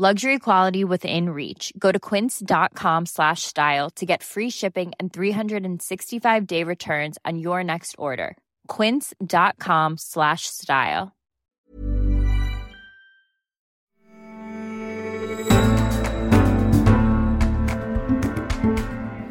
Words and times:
Luxury 0.00 0.38
quality 0.38 0.82
within 0.82 1.28
reach. 1.28 1.74
Go 1.78 1.92
to 1.92 2.00
quince.com 2.00 3.04
slash 3.04 3.42
style 3.42 3.90
to 3.96 4.06
get 4.06 4.22
free 4.22 4.48
shipping 4.48 4.92
and 4.98 5.12
365-day 5.12 6.64
returns 6.64 7.18
on 7.26 7.38
your 7.38 7.62
next 7.62 7.96
order. 7.98 8.38
quince.com 8.66 9.98
slash 9.98 10.46
style. 10.46 11.12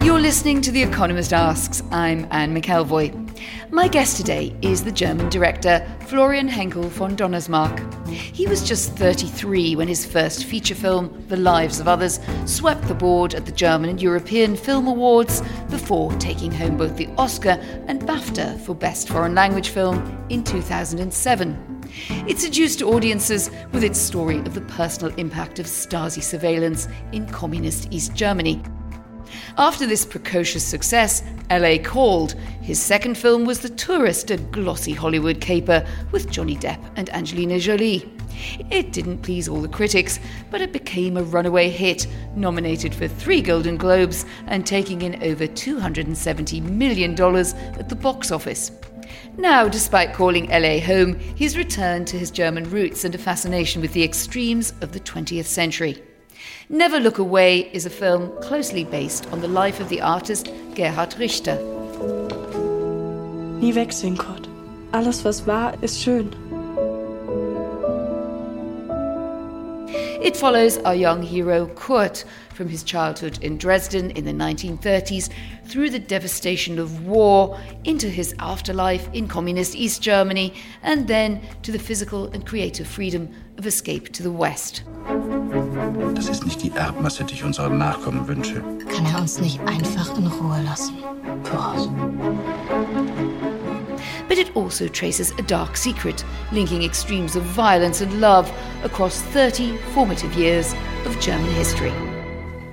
You're 0.04 0.20
listening 0.20 0.62
to 0.62 0.72
The 0.72 0.84
Economist 0.84 1.34
Asks. 1.34 1.82
I'm 1.92 2.28
Anne 2.30 2.54
McElvoy. 2.54 3.40
My 3.72 3.88
guest 3.88 4.18
today 4.18 4.56
is 4.62 4.84
the 4.84 4.92
German 4.92 5.30
director 5.30 5.84
Florian 6.10 6.50
Henckel 6.50 6.90
von 6.90 7.16
Donnersmarck. 7.16 8.08
He 8.10 8.48
was 8.48 8.68
just 8.68 8.94
33 8.94 9.76
when 9.76 9.88
his 9.88 10.08
first 10.08 10.46
feature 10.46 10.74
film, 10.74 11.24
The 11.28 11.38
Lives 11.38 11.80
of 11.80 11.88
Others, 11.88 12.20
swept 12.46 12.88
the 12.88 12.96
board 12.96 13.36
at 13.36 13.46
the 13.46 13.52
German 13.52 13.92
and 13.92 14.02
European 14.02 14.56
Film 14.56 14.88
Awards 14.88 15.44
before 15.70 16.12
taking 16.14 16.52
home 16.52 16.78
both 16.78 16.98
the 16.98 17.10
Oscar 17.20 17.62
and 17.86 18.02
BAFTA 18.02 18.60
for 18.62 18.74
Best 18.74 19.08
Foreign 19.08 19.36
Language 19.36 19.70
Film 19.70 20.26
in 20.30 20.44
2007. 20.44 21.86
It 22.28 22.40
seduced 22.40 22.82
audiences 22.82 23.52
with 23.72 23.84
its 23.84 24.00
story 24.00 24.40
of 24.40 24.56
the 24.56 24.62
personal 24.62 25.14
impact 25.20 25.60
of 25.60 25.68
Stasi 25.68 26.24
surveillance 26.24 26.88
in 27.12 27.28
communist 27.28 27.88
East 27.92 28.16
Germany 28.16 28.64
after 29.58 29.86
this 29.86 30.06
precocious 30.06 30.64
success, 30.64 31.24
LA 31.52 31.78
called. 31.78 32.34
His 32.62 32.82
second 32.82 33.18
film 33.18 33.46
was 33.46 33.60
The 33.60 33.70
Tourist, 33.70 34.32
a 34.32 34.38
glossy 34.38 34.94
Hollywood 34.94 35.42
caper 35.42 35.86
with 36.12 36.32
Johnny 36.32 36.56
Depp 36.56 36.80
and 36.96 37.10
Angelina 37.10 37.60
Jolie. 37.60 38.12
It 38.70 38.92
didn't 38.92 39.20
please 39.20 39.50
all 39.50 39.62
the 39.62 39.68
critics, 39.68 40.20
but 40.50 40.62
it 40.62 40.72
became 40.72 41.18
a 41.18 41.24
runaway 41.24 41.70
hit, 41.70 42.08
nominated 42.36 42.94
for 42.94 43.08
three 43.08 43.42
Golden 43.42 43.78
Globes 43.78 44.26
and 44.48 44.66
taking 44.66 45.02
in 45.02 45.22
over 45.24 45.48
$270 45.48 46.62
million 46.64 47.12
at 47.12 47.90
the 47.90 47.96
box 47.96 48.32
office. 48.32 48.72
Now, 49.38 49.68
despite 49.68 50.14
calling 50.14 50.50
LA 50.50 50.80
home, 50.80 51.18
he's 51.18 51.58
returned 51.58 52.08
to 52.08 52.20
his 52.20 52.32
German 52.32 52.70
roots 52.70 53.06
and 53.06 53.16
a 53.16 53.18
fascination 53.18 53.82
with 53.82 53.94
the 53.94 54.04
extremes 54.04 54.74
of 54.82 54.92
the 54.92 55.00
20th 55.00 55.46
century. 55.46 56.02
Never 56.72 57.00
Look 57.00 57.18
Away 57.18 57.62
is 57.74 57.88
a 57.88 57.90
film 57.90 58.32
closely 58.44 58.84
based 58.84 59.26
on 59.32 59.42
the 59.42 59.48
life 59.48 59.80
of 59.80 59.90
the 59.90 60.02
artist 60.02 60.52
Gerhard 60.76 61.18
Richter. 61.18 61.56
Nie 63.60 63.74
wegsehen, 63.74 64.16
Kurt. 64.16 64.48
Alles, 64.92 65.26
was 65.26 65.48
war, 65.48 65.74
ist 65.82 66.00
schön. 66.00 66.30
It 70.22 70.38
follows 70.38 70.78
our 70.86 70.94
young 70.94 71.24
hero 71.24 71.66
Kurt 71.74 72.24
from 72.54 72.68
his 72.68 72.84
childhood 72.84 73.40
in 73.42 73.58
Dresden 73.58 74.12
in 74.12 74.26
the 74.26 74.32
1930s 74.32 75.32
through 75.66 75.90
the 75.90 75.98
devastation 75.98 76.78
of 76.78 77.08
war 77.08 77.60
into 77.84 78.08
his 78.08 78.36
afterlife 78.38 79.10
in 79.12 79.28
communist 79.28 79.74
East 79.74 80.04
Germany 80.04 80.54
and 80.84 81.08
then 81.08 81.42
to 81.64 81.72
the 81.72 81.80
physical 81.80 82.28
and 82.28 82.46
creative 82.46 82.86
freedom 82.86 83.28
of 83.58 83.66
escape 83.66 84.14
to 84.14 84.22
the 84.22 84.32
West. 84.32 84.84
Das 86.16 86.28
ist 86.28 86.46
nicht 86.46 86.62
die 86.62 86.72
Erbmasse, 86.72 87.24
die 87.24 87.34
ich 87.34 87.44
unseren 87.44 87.78
Nachkommen 87.78 88.28
wünsche. 88.28 88.64
Kann 88.94 89.06
er 89.06 89.20
uns 89.20 89.40
nicht 89.40 89.60
einfach 89.62 90.18
in 90.18 90.28
Ruhe 90.28 90.62
lassen? 90.64 90.98
Voraus. 91.44 91.90
But 94.28 94.38
it 94.38 94.56
also 94.56 94.88
traces 94.88 95.32
a 95.40 95.42
dark 95.42 95.76
secret, 95.76 96.24
linking 96.52 96.84
extremes 96.84 97.36
of 97.36 97.44
violence 97.44 98.02
and 98.02 98.22
love 98.22 98.52
across 98.84 99.22
30 99.34 99.78
formative 99.94 100.36
years 100.38 100.76
of 101.06 101.20
German 101.20 101.52
history. 101.56 101.92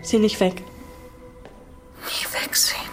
Sieh 0.02 0.18
nicht 0.18 0.38
weg. 0.40 0.62
Nie 2.04 2.26
wegsehen. 2.32 2.90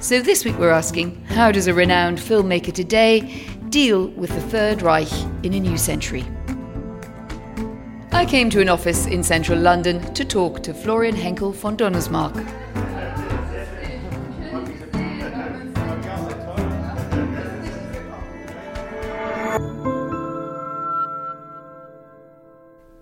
So 0.00 0.20
this 0.20 0.44
week 0.44 0.58
we're 0.58 0.70
asking 0.70 1.24
how 1.34 1.50
does 1.50 1.66
a 1.66 1.74
renowned 1.74 2.18
filmmaker 2.18 2.72
today 2.72 3.46
deal 3.70 4.08
with 4.16 4.30
the 4.30 4.40
Third 4.40 4.82
Reich 4.82 5.12
in 5.42 5.54
a 5.54 5.60
new 5.60 5.76
century? 5.76 6.24
I 8.14 8.26
came 8.26 8.50
to 8.50 8.60
an 8.60 8.68
office 8.68 9.06
in 9.06 9.22
central 9.22 9.58
London 9.58 10.12
to 10.12 10.22
talk 10.22 10.62
to 10.64 10.74
Florian 10.74 11.16
Henckel 11.16 11.54
von 11.54 11.78
Donnersmarck. 11.78 12.61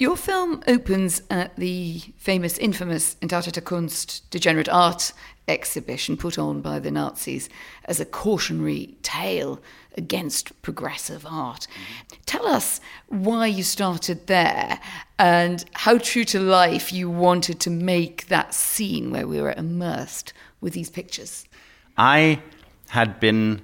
Your 0.00 0.16
film 0.16 0.62
opens 0.66 1.20
at 1.28 1.54
the 1.56 2.00
famous, 2.16 2.56
infamous 2.56 3.16
Entartete 3.16 3.62
Kunst, 3.62 4.22
Degenerate 4.30 4.70
Art 4.70 5.12
exhibition 5.46 6.16
put 6.16 6.38
on 6.38 6.62
by 6.62 6.78
the 6.78 6.90
Nazis 6.90 7.50
as 7.84 8.00
a 8.00 8.06
cautionary 8.06 8.96
tale 9.02 9.60
against 9.98 10.62
progressive 10.62 11.26
art. 11.28 11.66
Tell 12.24 12.46
us 12.46 12.80
why 13.08 13.46
you 13.48 13.62
started 13.62 14.26
there 14.26 14.80
and 15.18 15.66
how 15.74 15.98
true 15.98 16.24
to 16.24 16.40
life 16.40 16.94
you 16.94 17.10
wanted 17.10 17.60
to 17.60 17.68
make 17.68 18.28
that 18.28 18.54
scene 18.54 19.10
where 19.10 19.28
we 19.28 19.38
were 19.38 19.52
immersed 19.52 20.32
with 20.62 20.72
these 20.72 20.88
pictures. 20.88 21.44
I 21.98 22.40
had 22.88 23.20
been 23.20 23.60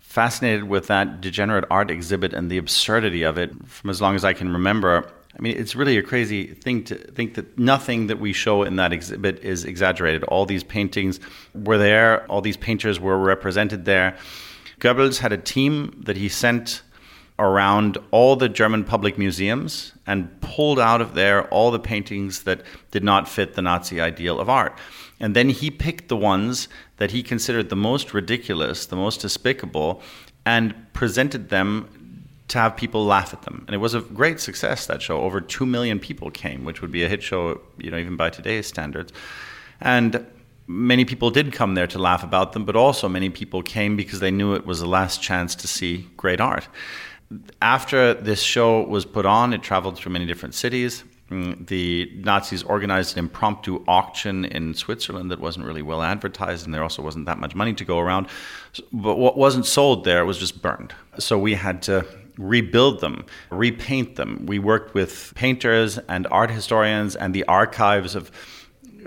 fascinated 0.00 0.64
with 0.64 0.88
that 0.88 1.20
degenerate 1.20 1.66
art 1.70 1.92
exhibit 1.92 2.32
and 2.32 2.50
the 2.50 2.58
absurdity 2.58 3.22
of 3.22 3.38
it 3.38 3.52
from 3.68 3.88
as 3.88 4.02
long 4.02 4.16
as 4.16 4.24
I 4.24 4.32
can 4.32 4.52
remember. 4.52 5.08
I 5.36 5.42
mean, 5.42 5.56
it's 5.56 5.74
really 5.74 5.98
a 5.98 6.02
crazy 6.02 6.46
thing 6.46 6.84
to 6.84 6.94
think 6.94 7.34
that 7.34 7.58
nothing 7.58 8.06
that 8.06 8.20
we 8.20 8.32
show 8.32 8.62
in 8.62 8.76
that 8.76 8.92
exhibit 8.92 9.42
is 9.42 9.64
exaggerated. 9.64 10.22
All 10.24 10.46
these 10.46 10.62
paintings 10.62 11.18
were 11.54 11.78
there, 11.78 12.24
all 12.26 12.40
these 12.40 12.56
painters 12.56 13.00
were 13.00 13.18
represented 13.18 13.84
there. 13.84 14.16
Goebbels 14.78 15.18
had 15.18 15.32
a 15.32 15.38
team 15.38 16.02
that 16.04 16.16
he 16.16 16.28
sent 16.28 16.82
around 17.38 17.98
all 18.12 18.36
the 18.36 18.48
German 18.48 18.84
public 18.84 19.18
museums 19.18 19.92
and 20.06 20.40
pulled 20.40 20.78
out 20.78 21.00
of 21.00 21.14
there 21.14 21.48
all 21.48 21.72
the 21.72 21.80
paintings 21.80 22.44
that 22.44 22.62
did 22.92 23.02
not 23.02 23.28
fit 23.28 23.54
the 23.54 23.62
Nazi 23.62 24.00
ideal 24.00 24.38
of 24.38 24.48
art. 24.48 24.78
And 25.18 25.34
then 25.34 25.48
he 25.48 25.70
picked 25.70 26.08
the 26.08 26.16
ones 26.16 26.68
that 26.98 27.10
he 27.10 27.22
considered 27.22 27.70
the 27.70 27.76
most 27.76 28.14
ridiculous, 28.14 28.86
the 28.86 28.96
most 28.96 29.20
despicable, 29.20 30.00
and 30.46 30.74
presented 30.92 31.48
them 31.48 32.03
to 32.48 32.58
have 32.58 32.76
people 32.76 33.04
laugh 33.04 33.32
at 33.32 33.42
them. 33.42 33.64
And 33.66 33.74
it 33.74 33.78
was 33.78 33.94
a 33.94 34.00
great 34.00 34.40
success, 34.40 34.86
that 34.86 35.00
show. 35.00 35.20
Over 35.20 35.40
2 35.40 35.64
million 35.64 35.98
people 35.98 36.30
came, 36.30 36.64
which 36.64 36.82
would 36.82 36.90
be 36.90 37.02
a 37.02 37.08
hit 37.08 37.22
show, 37.22 37.60
you 37.78 37.90
know, 37.90 37.96
even 37.96 38.16
by 38.16 38.30
today's 38.30 38.66
standards. 38.66 39.12
And 39.80 40.26
many 40.66 41.04
people 41.04 41.30
did 41.30 41.52
come 41.52 41.74
there 41.74 41.86
to 41.86 41.98
laugh 41.98 42.22
about 42.22 42.52
them, 42.52 42.64
but 42.64 42.76
also 42.76 43.08
many 43.08 43.30
people 43.30 43.62
came 43.62 43.96
because 43.96 44.20
they 44.20 44.30
knew 44.30 44.54
it 44.54 44.66
was 44.66 44.80
the 44.80 44.86
last 44.86 45.22
chance 45.22 45.54
to 45.56 45.66
see 45.66 46.08
great 46.16 46.40
art. 46.40 46.68
After 47.62 48.14
this 48.14 48.42
show 48.42 48.82
was 48.82 49.04
put 49.04 49.26
on, 49.26 49.52
it 49.52 49.62
traveled 49.62 49.96
through 49.96 50.12
many 50.12 50.26
different 50.26 50.54
cities. 50.54 51.04
Mm, 51.30 51.66
the 51.66 52.12
Nazis 52.16 52.62
organized 52.62 53.16
an 53.16 53.24
impromptu 53.24 53.82
auction 53.88 54.44
in 54.44 54.74
Switzerland 54.74 55.30
that 55.30 55.40
wasn't 55.40 55.64
really 55.64 55.80
well 55.80 56.02
advertised, 56.02 56.66
and 56.66 56.74
there 56.74 56.82
also 56.82 57.02
wasn't 57.02 57.24
that 57.24 57.38
much 57.38 57.54
money 57.54 57.72
to 57.72 57.84
go 57.84 57.98
around. 57.98 58.26
But 58.92 59.16
what 59.16 59.36
wasn't 59.38 59.64
sold 59.64 60.04
there 60.04 60.26
was 60.26 60.38
just 60.38 60.60
burned. 60.60 60.94
So 61.18 61.38
we 61.38 61.54
had 61.54 61.80
to 61.82 62.06
rebuild 62.38 63.00
them, 63.00 63.24
repaint 63.50 64.16
them. 64.16 64.46
We 64.46 64.58
worked 64.58 64.94
with 64.94 65.32
painters 65.34 65.98
and 66.08 66.26
art 66.30 66.50
historians 66.50 67.16
and 67.16 67.34
the 67.34 67.44
archives 67.44 68.14
of, 68.14 68.30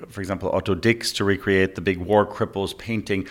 for 0.08 0.22
example, 0.22 0.52
Otto 0.52 0.76
Dix 0.76 1.12
to 1.14 1.24
recreate 1.24 1.76
the 1.76 1.82
big 1.82 1.98
war 1.98 2.26
cripples 2.26 2.78
painting. 2.78 3.28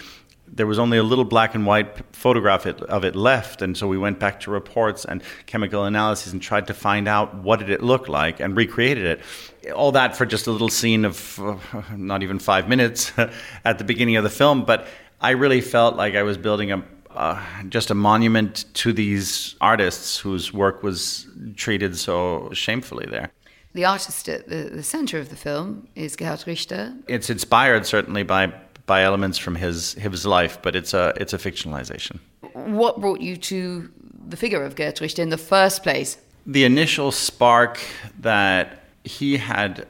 There 0.48 0.66
was 0.66 0.78
only 0.78 0.96
a 0.96 1.02
little 1.02 1.24
black 1.24 1.54
and 1.54 1.66
white 1.66 2.14
photograph 2.14 2.66
of 2.66 3.04
it 3.04 3.16
left, 3.16 3.62
and 3.62 3.76
so 3.76 3.88
we 3.88 3.98
went 3.98 4.20
back 4.20 4.40
to 4.40 4.50
reports 4.50 5.04
and 5.04 5.22
chemical 5.46 5.84
analyses 5.84 6.32
and 6.32 6.40
tried 6.40 6.68
to 6.68 6.74
find 6.74 7.08
out 7.08 7.34
what 7.34 7.58
did 7.58 7.68
it 7.68 7.82
look 7.82 8.08
like 8.08 8.38
and 8.38 8.56
recreated 8.56 9.04
it. 9.04 9.72
All 9.72 9.92
that 9.92 10.16
for 10.16 10.24
just 10.24 10.46
a 10.46 10.52
little 10.52 10.68
scene 10.68 11.04
of 11.04 11.40
uh, 11.40 11.56
not 11.96 12.22
even 12.22 12.38
five 12.38 12.68
minutes 12.68 13.12
at 13.64 13.78
the 13.78 13.84
beginning 13.84 14.16
of 14.16 14.22
the 14.22 14.30
film, 14.30 14.64
but 14.64 14.86
I 15.20 15.30
really 15.30 15.60
felt 15.60 15.96
like 15.96 16.14
I 16.14 16.22
was 16.22 16.38
building 16.38 16.70
a 16.70 16.84
uh, 17.16 17.42
just 17.68 17.90
a 17.90 17.94
monument 17.94 18.64
to 18.74 18.92
these 18.92 19.56
artists 19.60 20.18
whose 20.18 20.52
work 20.52 20.82
was 20.82 21.26
treated 21.56 21.96
so 21.96 22.50
shamefully 22.52 23.06
there. 23.10 23.30
The 23.74 23.84
artist 23.84 24.28
at 24.28 24.48
the, 24.48 24.70
the 24.72 24.82
center 24.82 25.18
of 25.18 25.28
the 25.28 25.36
film 25.36 25.88
is 25.94 26.16
Gerhard 26.16 26.44
Richter. 26.46 26.94
It's 27.08 27.28
inspired 27.28 27.86
certainly 27.86 28.22
by 28.22 28.52
by 28.86 29.02
elements 29.02 29.36
from 29.36 29.56
his 29.56 29.94
his 29.94 30.24
life, 30.24 30.58
but 30.62 30.74
it's 30.76 30.94
a 30.94 31.12
it's 31.16 31.32
a 31.32 31.38
fictionalization. 31.38 32.20
What 32.54 33.00
brought 33.00 33.20
you 33.20 33.36
to 33.36 33.90
the 34.28 34.36
figure 34.36 34.64
of 34.64 34.76
Gerd 34.76 35.00
Richter 35.00 35.22
in 35.22 35.28
the 35.28 35.38
first 35.38 35.82
place? 35.82 36.18
The 36.46 36.64
initial 36.64 37.12
spark 37.12 37.78
that 38.20 38.84
he 39.04 39.36
had 39.36 39.86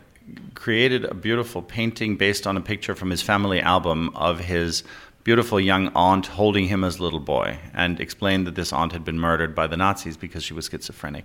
created 0.54 1.04
a 1.04 1.14
beautiful 1.14 1.62
painting 1.62 2.16
based 2.16 2.46
on 2.46 2.56
a 2.56 2.60
picture 2.60 2.94
from 2.94 3.10
his 3.10 3.22
family 3.22 3.60
album 3.60 4.10
of 4.16 4.40
his 4.40 4.82
beautiful 5.26 5.58
young 5.58 5.88
aunt 5.88 6.26
holding 6.26 6.68
him 6.68 6.84
as 6.84 7.00
little 7.00 7.18
boy 7.18 7.58
and 7.74 7.98
explained 7.98 8.46
that 8.46 8.54
this 8.54 8.72
aunt 8.72 8.92
had 8.92 9.04
been 9.04 9.18
murdered 9.18 9.56
by 9.56 9.66
the 9.66 9.76
Nazis 9.76 10.16
because 10.16 10.44
she 10.44 10.54
was 10.54 10.68
schizophrenic. 10.68 11.24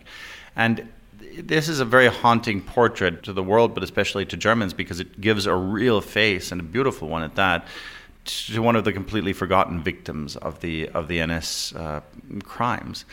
And 0.55 0.89
this 1.37 1.69
is 1.69 1.79
a 1.79 1.85
very 1.85 2.07
haunting 2.07 2.61
portrait 2.63 3.21
to 3.21 3.31
the 3.31 3.43
world, 3.43 3.75
but 3.75 3.83
especially 3.83 4.25
to 4.25 4.35
Germans 4.35 4.73
because 4.73 4.99
it 4.99 5.21
gives 5.21 5.45
a 5.45 5.53
real 5.53 6.01
face 6.01 6.51
and 6.51 6.59
a 6.59 6.63
beautiful 6.63 7.09
one 7.09 7.21
at 7.21 7.35
that 7.35 7.67
to 8.25 8.63
one 8.63 8.75
of 8.75 8.85
the 8.85 8.91
completely 8.91 9.33
forgotten 9.33 9.83
victims 9.83 10.35
of 10.35 10.61
the 10.61 10.89
of 10.89 11.07
the 11.07 11.23
NS 11.23 11.75
uh, 11.75 12.01
crimes. 12.43 13.05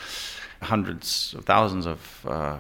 Hundreds 0.63 1.35
of 1.37 1.45
thousands 1.45 1.85
of 1.85 2.27
uh, 2.27 2.57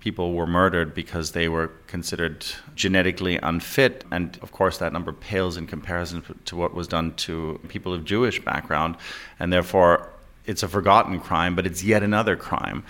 people 0.00 0.34
were 0.34 0.46
murdered 0.46 0.94
because 0.94 1.32
they 1.32 1.48
were 1.48 1.68
considered 1.86 2.44
genetically 2.74 3.36
unfit. 3.38 4.04
And 4.10 4.38
of 4.42 4.52
course, 4.52 4.78
that 4.78 4.92
number 4.92 5.12
pales 5.12 5.56
in 5.56 5.66
comparison 5.66 6.22
to 6.44 6.56
what 6.56 6.74
was 6.74 6.88
done 6.88 7.14
to 7.16 7.60
people 7.68 7.92
of 7.94 8.04
Jewish 8.04 8.44
background. 8.44 8.96
And 9.38 9.52
therefore, 9.52 10.10
it's 10.46 10.62
a 10.62 10.68
forgotten 10.68 11.20
crime, 11.20 11.54
but 11.54 11.66
it's 11.66 11.82
yet 11.82 12.02
another 12.02 12.36
crime. 12.36 12.84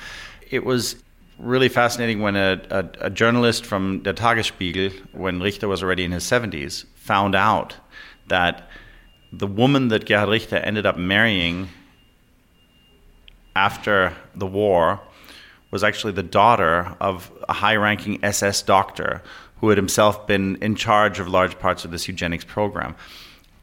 It 0.50 0.64
was 0.64 0.96
really 1.38 1.68
fascinating 1.68 2.20
when 2.20 2.36
a, 2.36 2.60
a, 2.70 3.06
a 3.06 3.10
journalist 3.10 3.66
from 3.66 4.02
Der 4.02 4.12
Tagesspiegel, 4.12 4.92
when 5.12 5.40
Richter 5.40 5.68
was 5.68 5.82
already 5.82 6.04
in 6.04 6.12
his 6.12 6.24
70s, 6.24 6.84
found 6.94 7.34
out 7.34 7.76
that 8.28 8.68
the 9.32 9.46
woman 9.46 9.88
that 9.88 10.06
Gerhard 10.06 10.28
Richter 10.28 10.56
ended 10.56 10.86
up 10.86 10.96
marrying 10.96 11.68
after 13.56 14.14
the 14.34 14.46
war 14.46 15.00
was 15.74 15.82
actually 15.82 16.12
the 16.12 16.22
daughter 16.22 16.94
of 17.00 17.32
a 17.48 17.52
high 17.52 17.74
ranking 17.74 18.24
SS 18.24 18.62
doctor 18.62 19.20
who 19.56 19.70
had 19.70 19.76
himself 19.76 20.24
been 20.24 20.54
in 20.62 20.76
charge 20.76 21.18
of 21.18 21.26
large 21.26 21.58
parts 21.58 21.84
of 21.84 21.90
this 21.90 22.06
eugenics 22.06 22.44
program. 22.44 22.94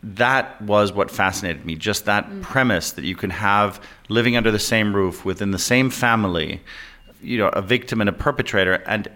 That 0.03 0.61
was 0.61 0.91
what 0.91 1.09
fascinated 1.09 1.65
me, 1.65 1.77
just 1.77 2.03
that 2.03 2.29
mm. 2.29 2.41
premise 2.41 2.91
that 2.91 3.05
you 3.05 3.15
can 3.15 3.29
have 3.29 3.81
living 4.09 4.35
under 4.35 4.51
the 4.51 4.59
same 4.59 4.93
roof 4.93 5.23
within 5.23 5.51
the 5.51 5.57
same 5.57 5.89
family, 5.89 6.59
you 7.21 7.37
know, 7.37 7.47
a 7.47 7.61
victim 7.61 8.01
and 8.01 8.09
a 8.09 8.13
perpetrator, 8.13 8.83
and 8.85 9.07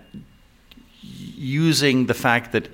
using 1.02 2.06
the 2.06 2.14
fact 2.14 2.54
that 2.54 2.70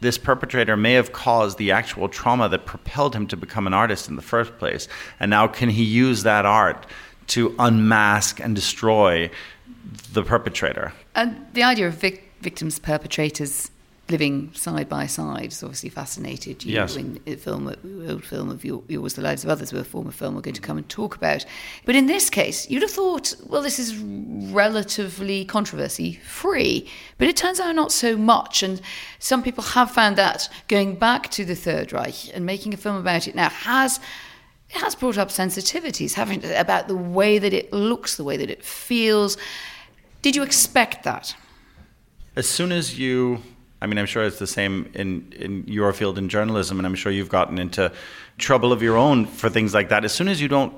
this 0.00 0.16
perpetrator 0.16 0.74
may 0.74 0.94
have 0.94 1.12
caused 1.12 1.58
the 1.58 1.70
actual 1.70 2.08
trauma 2.08 2.48
that 2.48 2.64
propelled 2.64 3.14
him 3.14 3.26
to 3.26 3.36
become 3.36 3.66
an 3.66 3.74
artist 3.74 4.08
in 4.08 4.16
the 4.16 4.22
first 4.22 4.56
place. 4.56 4.88
And 5.20 5.28
now, 5.28 5.46
can 5.46 5.68
he 5.68 5.84
use 5.84 6.22
that 6.22 6.46
art 6.46 6.86
to 7.26 7.54
unmask 7.58 8.40
and 8.40 8.54
destroy 8.54 9.30
the 10.12 10.22
perpetrator. 10.22 10.92
And 11.14 11.46
the 11.52 11.62
idea 11.62 11.88
of 11.88 11.94
vic- 11.94 12.32
victims, 12.40 12.78
perpetrators 12.78 13.70
living 14.08 14.52
side 14.54 14.88
by 14.88 15.06
side 15.06 15.46
has 15.46 15.62
obviously 15.62 15.88
fascinated 15.88 16.64
you 16.64 16.74
yes. 16.74 16.94
in 16.96 17.20
a 17.26 17.34
film, 17.34 17.74
old 18.08 18.24
film 18.24 18.50
of 18.50 18.64
yours, 18.64 19.14
The 19.14 19.22
Lives 19.22 19.42
of 19.42 19.50
Others, 19.50 19.72
where 19.72 19.82
a 19.82 19.84
former 19.84 20.12
film 20.12 20.34
we're 20.34 20.42
going 20.42 20.54
to 20.54 20.60
come 20.60 20.76
and 20.78 20.88
talk 20.88 21.16
about. 21.16 21.44
But 21.84 21.96
in 21.96 22.06
this 22.06 22.30
case, 22.30 22.70
you'd 22.70 22.82
have 22.82 22.90
thought, 22.90 23.34
well, 23.46 23.62
this 23.62 23.78
is 23.78 23.96
relatively 23.96 25.44
controversy 25.44 26.14
free, 26.14 26.88
but 27.18 27.26
it 27.26 27.36
turns 27.36 27.58
out 27.58 27.74
not 27.74 27.90
so 27.90 28.16
much. 28.16 28.62
And 28.62 28.80
some 29.18 29.42
people 29.42 29.64
have 29.64 29.90
found 29.90 30.16
that 30.16 30.48
going 30.68 30.96
back 30.96 31.30
to 31.32 31.44
the 31.44 31.56
Third 31.56 31.92
Reich 31.92 32.34
and 32.34 32.46
making 32.46 32.74
a 32.74 32.76
film 32.76 32.96
about 32.96 33.26
it 33.26 33.34
now 33.34 33.48
has 33.48 33.98
it 34.68 34.80
has 34.80 34.96
brought 34.96 35.16
up 35.16 35.28
sensitivities 35.28 36.14
having 36.14 36.44
about 36.44 36.88
the 36.88 36.96
way 36.96 37.38
that 37.38 37.52
it 37.52 37.72
looks, 37.72 38.16
the 38.16 38.24
way 38.24 38.36
that 38.36 38.50
it 38.50 38.64
feels. 38.64 39.36
Did 40.26 40.34
you 40.34 40.42
expect 40.42 41.04
that? 41.04 41.36
As 42.34 42.48
soon 42.48 42.72
as 42.72 42.98
you, 42.98 43.44
I 43.80 43.86
mean, 43.86 43.96
I'm 43.96 44.06
sure 44.06 44.24
it's 44.24 44.40
the 44.40 44.46
same 44.48 44.90
in, 44.92 45.32
in 45.36 45.64
your 45.68 45.92
field 45.92 46.18
in 46.18 46.28
journalism, 46.28 46.80
and 46.80 46.84
I'm 46.84 46.96
sure 46.96 47.12
you've 47.12 47.28
gotten 47.28 47.60
into 47.60 47.92
trouble 48.36 48.72
of 48.72 48.82
your 48.82 48.96
own 48.96 49.26
for 49.26 49.48
things 49.48 49.72
like 49.72 49.88
that. 49.90 50.04
As 50.04 50.12
soon 50.12 50.26
as 50.26 50.40
you 50.40 50.48
don't 50.48 50.74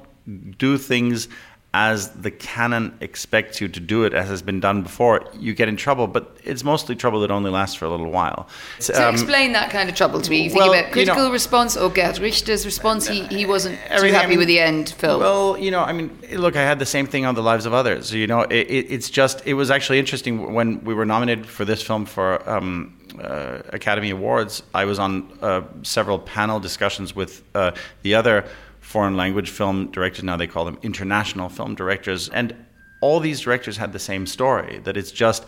do 0.58 0.76
things 0.76 1.28
as 1.78 2.10
the 2.10 2.30
canon 2.32 2.92
expects 3.00 3.60
you 3.60 3.68
to 3.68 3.78
do 3.78 4.02
it, 4.02 4.12
as 4.12 4.28
has 4.28 4.42
been 4.42 4.58
done 4.58 4.82
before, 4.82 5.24
you 5.38 5.54
get 5.54 5.68
in 5.68 5.76
trouble. 5.76 6.08
But 6.08 6.36
it's 6.42 6.64
mostly 6.64 6.96
trouble 6.96 7.20
that 7.20 7.30
only 7.30 7.52
lasts 7.52 7.76
for 7.76 7.84
a 7.84 7.88
little 7.88 8.10
while. 8.10 8.48
So 8.80 8.94
um, 8.94 9.14
explain 9.14 9.52
that 9.52 9.70
kind 9.70 9.88
of 9.88 9.94
trouble 9.94 10.20
to 10.20 10.28
me. 10.28 10.48
You 10.48 10.54
well, 10.56 10.72
think 10.72 10.82
about 10.82 10.92
critical 10.92 11.22
you 11.22 11.28
know, 11.28 11.32
response 11.32 11.76
or 11.76 11.88
Gerd 11.88 12.18
Richter's 12.18 12.66
response? 12.66 13.06
He, 13.06 13.22
he 13.26 13.46
wasn't 13.46 13.78
too 13.78 14.08
happy 14.08 14.16
I 14.16 14.26
mean, 14.26 14.38
with 14.38 14.48
the 14.48 14.58
end 14.58 14.90
film. 14.90 15.20
Well, 15.20 15.56
you 15.56 15.70
know, 15.70 15.82
I 15.82 15.92
mean, 15.92 16.10
look, 16.32 16.56
I 16.56 16.62
had 16.62 16.80
the 16.80 16.86
same 16.86 17.06
thing 17.06 17.24
on 17.24 17.36
The 17.36 17.44
Lives 17.44 17.64
of 17.64 17.72
Others. 17.72 18.12
You 18.12 18.26
know, 18.26 18.40
it, 18.40 18.66
it, 18.68 18.90
it's 18.90 19.08
just, 19.08 19.46
it 19.46 19.54
was 19.54 19.70
actually 19.70 20.00
interesting 20.00 20.52
when 20.52 20.82
we 20.82 20.94
were 20.94 21.06
nominated 21.06 21.46
for 21.46 21.64
this 21.64 21.80
film 21.80 22.06
for 22.06 22.28
um, 22.50 22.98
uh, 23.22 23.62
Academy 23.68 24.10
Awards. 24.10 24.64
I 24.74 24.84
was 24.84 24.98
on 24.98 25.30
uh, 25.40 25.62
several 25.82 26.18
panel 26.18 26.58
discussions 26.58 27.14
with 27.14 27.44
uh, 27.54 27.70
the 28.02 28.16
other 28.16 28.46
foreign 28.88 29.18
language 29.18 29.50
film 29.50 29.90
directors. 29.90 30.24
Now 30.24 30.38
they 30.38 30.46
call 30.46 30.64
them 30.64 30.78
international 30.82 31.50
film 31.50 31.74
directors. 31.74 32.30
And 32.30 32.54
all 33.02 33.20
these 33.20 33.40
directors 33.40 33.76
had 33.76 33.92
the 33.92 33.98
same 33.98 34.26
story 34.26 34.78
that 34.84 34.96
it's 34.96 35.12
just 35.12 35.44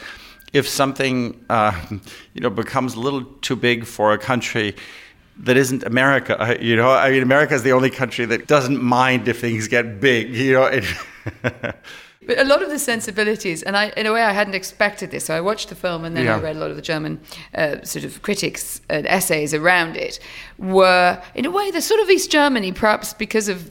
if 0.53 0.69
something 0.69 1.43
uh, 1.49 1.73
you 2.35 2.43
know 2.43 2.51
becomes 2.51 2.95
a 2.95 3.01
little 3.01 3.25
too 3.41 3.57
big 3.57 3.87
for 3.87 4.13
a 4.13 4.19
country 4.19 4.77
that 5.39 5.57
isn't 5.57 5.85
America, 5.85 6.59
you 6.61 6.77
know, 6.77 6.91
I 6.91 7.11
mean, 7.13 7.23
America 7.23 7.55
is 7.55 7.63
the 7.63 7.73
only 7.73 7.89
country 7.89 8.27
that 8.27 8.47
doesn't 8.47 8.83
mind 8.83 9.27
if 9.27 9.41
things 9.41 9.69
get 9.69 9.99
big, 9.99 10.35
you 10.35 10.53
know. 10.53 10.81
But 12.27 12.39
a 12.39 12.45
lot 12.45 12.63
of 12.63 12.69
the 12.69 12.79
sensibilities, 12.79 13.63
and 13.63 13.77
I, 13.77 13.89
in 13.97 14.05
a 14.05 14.13
way, 14.13 14.23
I 14.23 14.33
hadn't 14.33 14.55
expected 14.55 15.11
this. 15.11 15.25
So 15.25 15.35
I 15.35 15.41
watched 15.41 15.71
the 15.71 15.75
film, 15.75 16.05
and 16.05 16.15
then 16.15 16.27
yeah. 16.27 16.37
I 16.37 16.39
read 16.39 16.55
a 16.55 16.59
lot 16.59 16.71
of 16.71 16.77
the 16.77 16.83
German 16.83 17.19
uh, 17.55 17.83
sort 17.83 18.05
of 18.05 18.21
critics 18.21 18.83
and 18.91 19.07
essays 19.07 19.55
around 19.55 19.97
it. 19.97 20.21
Were 20.59 21.23
in 21.35 21.47
a 21.47 21.51
way, 21.51 21.71
the 21.71 21.81
sort 21.81 22.01
of 22.01 22.11
East 22.11 22.31
Germany, 22.31 22.73
perhaps 22.73 23.15
because 23.15 23.49
of 23.49 23.71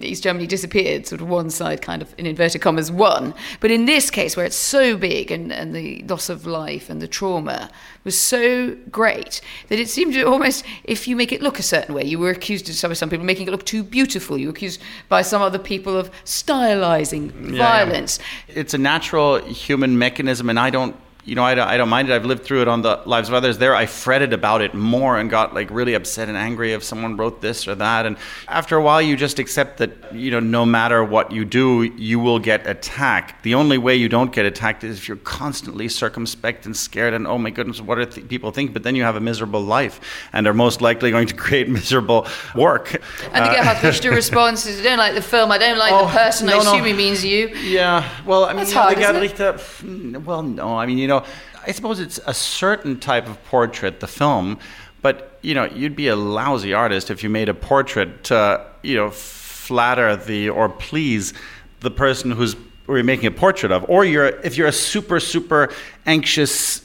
East 0.00 0.22
Germany 0.22 0.46
disappeared, 0.46 1.06
sort 1.06 1.20
of 1.20 1.28
one 1.28 1.48
side 1.48 1.80
kind 1.80 2.02
of 2.02 2.14
in 2.18 2.26
inverted 2.26 2.60
commas 2.60 2.90
won. 2.90 3.34
But 3.60 3.70
in 3.70 3.86
this 3.86 4.10
case, 4.10 4.36
where 4.36 4.44
it's 4.44 4.56
so 4.56 4.96
big 4.96 5.30
and, 5.30 5.52
and 5.52 5.74
the 5.74 6.02
loss 6.02 6.28
of 6.28 6.46
life 6.46 6.90
and 6.90 7.00
the 7.00 7.08
trauma 7.08 7.70
was 8.04 8.18
so 8.18 8.76
great 8.90 9.40
that 9.68 9.78
it 9.78 9.88
seemed 9.88 10.12
to 10.14 10.22
almost, 10.24 10.64
if 10.84 11.08
you 11.08 11.16
make 11.16 11.32
it 11.32 11.40
look 11.42 11.58
a 11.58 11.62
certain 11.62 11.94
way, 11.94 12.04
you 12.04 12.18
were 12.18 12.30
accused 12.30 12.68
of 12.68 12.74
some, 12.74 12.94
some 12.94 13.08
people 13.08 13.24
making 13.24 13.48
it 13.48 13.50
look 13.50 13.64
too 13.64 13.82
beautiful. 13.82 14.36
You 14.36 14.48
were 14.48 14.52
accused 14.52 14.80
by 15.08 15.22
some 15.22 15.40
other 15.40 15.58
people 15.58 15.96
of 15.96 16.10
stylizing 16.24 17.52
yeah, 17.52 17.58
violence. 17.58 18.18
Yeah. 18.48 18.54
It's 18.56 18.74
a 18.74 18.78
natural 18.78 19.42
human 19.44 19.98
mechanism, 19.98 20.50
and 20.50 20.58
I 20.58 20.70
don't 20.70 20.94
you 21.24 21.34
know, 21.34 21.44
I 21.44 21.54
don't, 21.54 21.68
I 21.68 21.76
don't 21.76 21.88
mind 21.88 22.08
it. 22.08 22.14
I've 22.14 22.24
lived 22.24 22.44
through 22.44 22.62
it 22.62 22.68
on 22.68 22.82
the 22.82 23.02
Lives 23.04 23.28
of 23.28 23.34
Others. 23.34 23.58
There, 23.58 23.74
I 23.74 23.86
fretted 23.86 24.32
about 24.32 24.62
it 24.62 24.74
more 24.74 25.18
and 25.18 25.28
got 25.28 25.54
like 25.54 25.70
really 25.70 25.94
upset 25.94 26.28
and 26.28 26.36
angry 26.36 26.72
if 26.72 26.82
someone 26.82 27.16
wrote 27.16 27.42
this 27.42 27.68
or 27.68 27.74
that. 27.74 28.06
And 28.06 28.16
after 28.48 28.76
a 28.76 28.82
while, 28.82 29.02
you 29.02 29.16
just 29.16 29.38
accept 29.38 29.78
that, 29.78 30.14
you 30.14 30.30
know, 30.30 30.40
no 30.40 30.64
matter 30.64 31.04
what 31.04 31.30
you 31.30 31.44
do, 31.44 31.82
you 31.82 32.18
will 32.18 32.38
get 32.38 32.66
attacked. 32.66 33.42
The 33.42 33.54
only 33.54 33.76
way 33.76 33.96
you 33.96 34.08
don't 34.08 34.32
get 34.32 34.46
attacked 34.46 34.82
is 34.82 34.96
if 34.96 35.08
you're 35.08 35.18
constantly 35.18 35.88
circumspect 35.88 36.64
and 36.64 36.74
scared 36.76 37.12
and, 37.12 37.26
oh 37.26 37.36
my 37.36 37.50
goodness, 37.50 37.80
what 37.80 37.96
do 37.96 38.06
th- 38.06 38.28
people 38.28 38.50
think? 38.50 38.72
But 38.72 38.82
then 38.82 38.96
you 38.96 39.02
have 39.02 39.16
a 39.16 39.20
miserable 39.20 39.60
life 39.60 40.00
and 40.32 40.46
are 40.46 40.54
most 40.54 40.80
likely 40.80 41.10
going 41.10 41.26
to 41.26 41.34
create 41.46 41.68
miserable 41.68 42.26
work. 42.54 42.94
And 43.32 43.44
to 43.44 43.50
get 43.50 43.58
uh, 43.58 43.74
how 43.74 43.82
Richter 43.86 44.10
response 44.10 44.64
is, 44.64 44.80
I 44.80 44.84
don't 44.84 44.98
like 44.98 45.14
the 45.14 45.22
film, 45.22 45.52
I 45.52 45.58
don't 45.58 45.78
like 45.78 45.92
oh, 45.92 46.06
the 46.06 46.12
person, 46.12 46.46
no, 46.46 46.54
I 46.54 46.58
assume 46.58 46.78
no. 46.78 46.84
he 46.84 46.92
means 46.94 47.22
you. 47.24 47.48
Yeah, 47.48 48.08
well, 48.24 48.44
I 48.44 48.48
mean, 48.48 48.58
That's 48.58 48.72
hard, 48.72 48.98
isn't 48.98 49.16
it? 49.16 49.38
Mm, 49.38 50.24
well, 50.24 50.42
no, 50.42 50.78
I 50.78 50.86
mean, 50.86 50.96
you 50.98 51.06
know, 51.06 51.09
I 51.18 51.72
suppose 51.72 52.00
it's 52.00 52.20
a 52.26 52.34
certain 52.34 52.98
type 52.98 53.28
of 53.28 53.42
portrait, 53.44 54.00
the 54.00 54.06
film, 54.06 54.58
but 55.02 55.38
you 55.42 55.54
know, 55.54 55.64
you'd 55.64 55.96
be 55.96 56.08
a 56.08 56.16
lousy 56.16 56.72
artist 56.74 57.10
if 57.10 57.22
you 57.22 57.30
made 57.30 57.48
a 57.48 57.54
portrait 57.54 58.24
to, 58.24 58.66
you 58.82 58.96
know, 58.96 59.10
flatter 59.10 60.16
the 60.16 60.48
or 60.50 60.68
please 60.68 61.32
the 61.80 61.90
person 61.90 62.30
who's 62.30 62.56
or 62.86 62.96
you're 62.96 63.04
making 63.04 63.26
a 63.26 63.30
portrait 63.30 63.70
of, 63.70 63.88
or 63.88 64.04
you're 64.04 64.26
if 64.26 64.56
you're 64.56 64.66
a 64.66 64.72
super 64.72 65.20
super 65.20 65.70
anxious, 66.06 66.82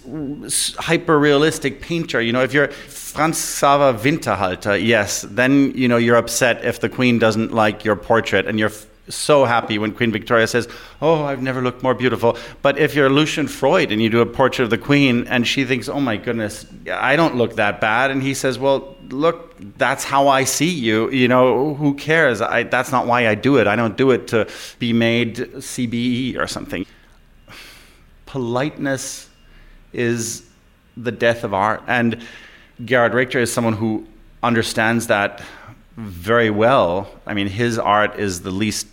hyper 0.77 1.17
realistic 1.17 1.81
painter, 1.81 2.21
you 2.21 2.31
know, 2.31 2.43
if 2.43 2.53
you're 2.53 2.67
Franz 2.67 3.37
Xaver 3.37 3.97
Winterhalter, 3.97 4.85
yes, 4.85 5.23
then 5.23 5.71
you 5.75 5.87
know 5.87 5.97
you're 5.97 6.17
upset 6.17 6.63
if 6.63 6.79
the 6.79 6.89
Queen 6.89 7.17
doesn't 7.17 7.53
like 7.53 7.83
your 7.83 7.95
portrait, 7.95 8.45
and 8.45 8.59
you're 8.59 8.71
so 9.07 9.45
happy 9.45 9.77
when 9.77 9.93
Queen 9.93 10.11
Victoria 10.11 10.47
says, 10.47 10.67
Oh, 11.01 11.23
I've 11.23 11.41
never 11.41 11.61
looked 11.61 11.83
more 11.83 11.93
beautiful. 11.93 12.37
But 12.61 12.77
if 12.77 12.95
you're 12.95 13.09
Lucian 13.09 13.47
Freud 13.47 13.91
and 13.91 14.01
you 14.01 14.09
do 14.09 14.21
a 14.21 14.25
portrait 14.25 14.63
of 14.63 14.69
the 14.69 14.77
Queen 14.77 15.27
and 15.27 15.47
she 15.47 15.65
thinks, 15.65 15.87
Oh 15.87 15.99
my 15.99 16.17
goodness, 16.17 16.65
I 16.91 17.15
don't 17.15 17.35
look 17.35 17.55
that 17.55 17.79
bad. 17.79 18.11
And 18.11 18.21
he 18.21 18.33
says, 18.33 18.57
Well, 18.57 18.95
look, 19.09 19.55
that's 19.77 20.03
how 20.03 20.27
I 20.27 20.43
see 20.43 20.69
you. 20.69 21.09
You 21.11 21.27
know, 21.27 21.75
who 21.75 21.93
cares? 21.95 22.41
I, 22.41 22.63
that's 22.63 22.91
not 22.91 23.05
why 23.05 23.27
I 23.27 23.35
do 23.35 23.57
it. 23.57 23.67
I 23.67 23.75
don't 23.75 23.95
do 23.95 24.11
it 24.11 24.27
to 24.29 24.47
be 24.79 24.93
made 24.93 25.35
CBE 25.35 26.37
or 26.37 26.47
something. 26.47 26.85
Politeness 28.25 29.29
is 29.93 30.45
the 30.97 31.11
death 31.11 31.43
of 31.43 31.53
art. 31.53 31.83
And 31.87 32.25
Gerhard 32.83 33.13
Richter 33.13 33.39
is 33.39 33.53
someone 33.53 33.73
who 33.73 34.05
understands 34.43 35.07
that 35.07 35.41
very 35.97 36.49
well. 36.49 37.09
I 37.25 37.33
mean, 37.33 37.47
his 37.47 37.79
art 37.79 38.19
is 38.19 38.41
the 38.41 38.51
least 38.51 38.87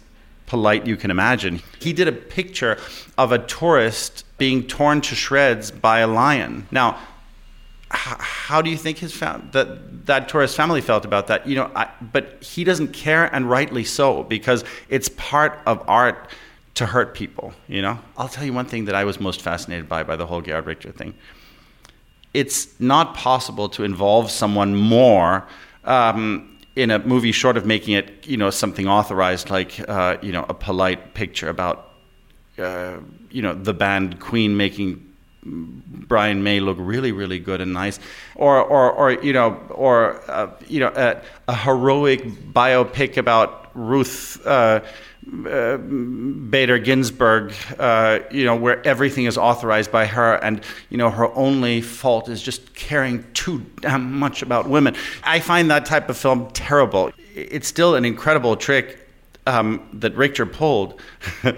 polite 0.53 0.87
you 0.87 0.99
can 0.99 1.11
imagine. 1.11 1.63
He 1.81 1.95
did 1.95 2.09
a 2.09 2.13
picture 2.13 2.77
of 3.17 3.33
a 3.33 3.39
tourist 3.39 4.27
being 4.37 4.67
torn 4.67 5.01
to 5.01 5.15
shreds 5.15 5.71
by 5.71 6.01
a 6.01 6.07
lion. 6.07 6.69
Now, 6.71 6.99
how 7.89 8.61
do 8.61 8.69
you 8.69 8.77
think 8.77 8.99
his 8.99 9.15
fam- 9.15 9.49
that 9.53 10.05
that 10.05 10.29
tourist 10.29 10.55
family 10.55 10.83
felt 10.83 11.07
about 11.07 11.29
that? 11.29 11.47
You 11.47 11.57
know, 11.57 11.71
I, 11.75 11.89
but 12.17 12.43
he 12.43 12.65
doesn't 12.65 12.93
care, 12.93 13.35
and 13.35 13.49
rightly 13.49 13.83
so, 13.83 14.25
because 14.25 14.63
it's 14.91 15.09
part 15.17 15.59
of 15.65 15.83
art 15.89 16.29
to 16.75 16.85
hurt 16.85 17.15
people. 17.15 17.55
You 17.67 17.81
know, 17.81 17.99
I'll 18.19 18.29
tell 18.29 18.45
you 18.45 18.53
one 18.53 18.67
thing 18.67 18.85
that 18.85 18.95
I 18.95 19.05
was 19.05 19.19
most 19.19 19.41
fascinated 19.41 19.89
by 19.89 20.03
by 20.03 20.17
the 20.17 20.27
whole 20.27 20.43
Gerhard 20.43 20.67
Richter 20.67 20.93
thing. 20.93 21.15
It's 22.35 22.79
not 22.79 23.15
possible 23.15 23.71
to 23.71 23.85
involve 23.85 24.31
someone 24.31 24.75
more. 24.75 25.47
Um, 25.85 26.59
in 26.77 26.91
a 26.91 26.99
movie, 26.99 27.33
short 27.33 27.57
of 27.57 27.67
making 27.67 27.95
it, 27.95 28.27
you 28.27 28.37
know, 28.37 28.51
something 28.51 28.89
authorized, 28.89 29.51
like 29.51 29.81
uh, 29.89 30.17
you 30.23 30.33
know, 30.33 30.45
a 30.49 30.55
polite 30.55 31.15
picture 31.15 31.49
about, 31.49 31.91
uh, 32.59 32.99
you 33.31 33.43
know, 33.43 33.55
the 33.55 33.75
band 33.75 34.21
Queen 34.21 34.57
making 34.57 35.13
Brian 35.45 36.43
May 36.43 36.61
look 36.61 36.77
really, 36.81 37.13
really 37.13 37.39
good 37.39 37.61
and 37.61 37.73
nice, 37.73 37.99
or, 38.37 38.63
or, 38.63 38.93
or 38.93 39.13
you 39.23 39.33
know, 39.33 39.55
or 39.71 40.23
uh, 40.31 40.51
you 40.69 40.81
know, 40.81 40.93
a, 40.95 41.21
a, 41.49 41.55
heroic 41.55 42.23
biopic 42.53 43.17
about 43.17 43.71
Ruth 43.75 44.45
uh, 44.47 44.81
Bader 45.25 46.79
Ginsburg, 46.79 47.55
uh, 47.79 48.21
you 48.31 48.45
know, 48.45 48.57
where 48.57 48.85
everything 48.87 49.27
is 49.27 49.39
authorized 49.39 49.93
by 49.93 50.07
her, 50.07 50.35
and 50.35 50.65
you 50.91 50.99
know, 50.99 51.11
her 51.11 51.33
only 51.35 51.81
fault 51.81 52.29
is 52.29 52.43
just 52.43 52.75
caring 52.75 53.25
too 53.33 53.65
damn 53.81 54.19
much 54.19 54.43
about 54.43 54.69
women. 54.69 54.97
I 55.23 55.39
find 55.39 55.71
that 55.71 55.87
type 55.87 56.09
of 56.09 56.17
film 56.17 56.51
terrible. 56.51 57.13
It's 57.35 57.69
still 57.69 57.95
an 57.95 58.05
incredible 58.05 58.57
trick 58.57 58.99
um, 59.47 59.89
that 59.95 60.15
Richter 60.17 60.45
pulled. 60.45 61.01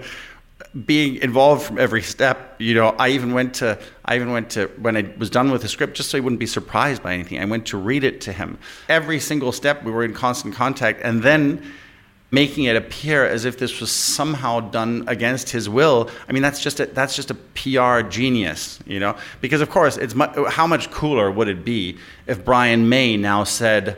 being 0.85 1.15
involved 1.21 1.63
from 1.63 1.79
every 1.79 2.01
step, 2.01 2.55
you 2.59 2.73
know, 2.73 2.89
I 2.99 3.09
even 3.09 3.33
went 3.33 3.53
to, 3.55 3.79
I 4.03 4.15
even 4.15 4.31
went 4.31 4.49
to, 4.51 4.67
when 4.77 4.97
I 4.97 5.09
was 5.17 5.29
done 5.29 5.49
with 5.49 5.61
the 5.61 5.69
script, 5.69 5.95
just 5.95 6.09
so 6.09 6.17
he 6.17 6.21
wouldn't 6.21 6.39
be 6.39 6.45
surprised 6.45 7.01
by 7.01 7.13
anything, 7.13 7.39
I 7.39 7.45
went 7.45 7.65
to 7.67 7.77
read 7.77 8.03
it 8.03 8.19
to 8.21 8.33
him. 8.33 8.57
Every 8.89 9.21
single 9.21 9.53
step, 9.53 9.83
we 9.83 9.91
were 9.91 10.03
in 10.03 10.13
constant 10.13 10.53
contact. 10.53 10.99
And 11.01 11.23
then 11.23 11.63
making 12.35 12.65
it 12.65 12.75
appear 12.75 13.25
as 13.25 13.45
if 13.45 13.57
this 13.57 13.79
was 13.79 13.89
somehow 13.89 14.59
done 14.59 15.05
against 15.07 15.49
his 15.49 15.67
will. 15.67 16.09
I 16.29 16.33
mean, 16.33 16.43
that's 16.43 16.61
just 16.61 16.79
a, 16.79 16.85
that's 16.85 17.15
just 17.15 17.31
a 17.31 17.33
PR 17.33 18.07
genius, 18.07 18.77
you 18.85 18.99
know. 18.99 19.15
Because 19.41 19.61
of 19.61 19.69
course, 19.69 19.97
it's 19.97 20.13
mu- 20.13 20.45
how 20.49 20.67
much 20.67 20.91
cooler 20.91 21.31
would 21.31 21.47
it 21.47 21.65
be 21.65 21.97
if 22.27 22.45
Brian 22.45 22.89
May 22.89 23.17
now 23.17 23.45
said, 23.45 23.97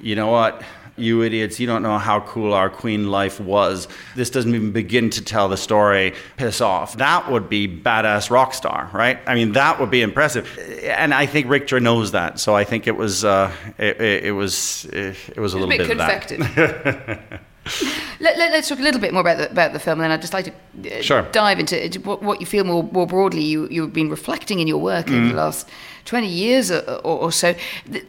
you 0.00 0.16
know 0.16 0.26
what, 0.26 0.62
you 0.98 1.22
idiots, 1.22 1.60
you 1.60 1.66
don't 1.66 1.82
know 1.82 1.98
how 1.98 2.20
cool 2.20 2.52
our 2.52 2.68
queen 2.68 3.10
life 3.10 3.40
was. 3.40 3.88
This 4.16 4.30
doesn't 4.30 4.54
even 4.54 4.72
begin 4.72 5.10
to 5.10 5.24
tell 5.24 5.48
the 5.48 5.56
story. 5.56 6.14
Piss 6.36 6.60
off. 6.60 6.96
That 6.96 7.30
would 7.30 7.48
be 7.48 7.68
badass 7.68 8.30
rock 8.30 8.52
star, 8.54 8.90
right? 8.92 9.18
I 9.26 9.34
mean, 9.34 9.52
that 9.52 9.78
would 9.78 9.90
be 9.90 10.02
impressive. 10.02 10.58
And 10.82 11.14
I 11.14 11.26
think 11.26 11.48
Richter 11.48 11.80
knows 11.80 12.10
that. 12.12 12.40
So 12.40 12.54
I 12.54 12.64
think 12.64 12.86
it 12.86 12.96
was 12.96 13.24
uh, 13.24 13.52
it, 13.78 14.00
it, 14.00 14.24
it, 14.24 14.32
was 14.32 14.84
it, 14.92 15.38
was 15.38 15.54
a 15.54 15.58
little 15.58 15.72
a 15.72 15.78
bit, 15.78 15.86
bit 15.86 15.96
confected. 15.96 16.40
of 16.40 16.54
that. 16.56 17.42
Let, 18.20 18.34
us 18.34 18.38
let, 18.38 18.64
talk 18.64 18.78
a 18.80 18.82
little 18.82 19.00
bit 19.00 19.12
more 19.12 19.20
about 19.20 19.38
the, 19.38 19.50
about 19.50 19.72
the 19.72 19.78
film, 19.78 20.00
and 20.00 20.04
then 20.04 20.10
I'd 20.10 20.20
just 20.20 20.32
like 20.32 20.46
to 20.46 20.98
uh, 20.98 21.02
sure. 21.02 21.22
dive 21.30 21.60
into, 21.60 21.84
into 21.84 22.00
what, 22.00 22.22
what, 22.22 22.40
you 22.40 22.46
feel 22.46 22.64
more, 22.64 22.82
more 22.82 23.06
broadly. 23.06 23.42
You, 23.42 23.68
you've 23.70 23.92
been 23.92 24.10
reflecting 24.10 24.58
in 24.58 24.66
your 24.66 24.78
work 24.78 25.06
mm. 25.06 25.14
in 25.14 25.28
the 25.28 25.34
last 25.34 25.68
20 26.06 26.26
years 26.26 26.70
or, 26.70 26.80
or, 27.04 27.18
or 27.20 27.32
so. 27.32 27.54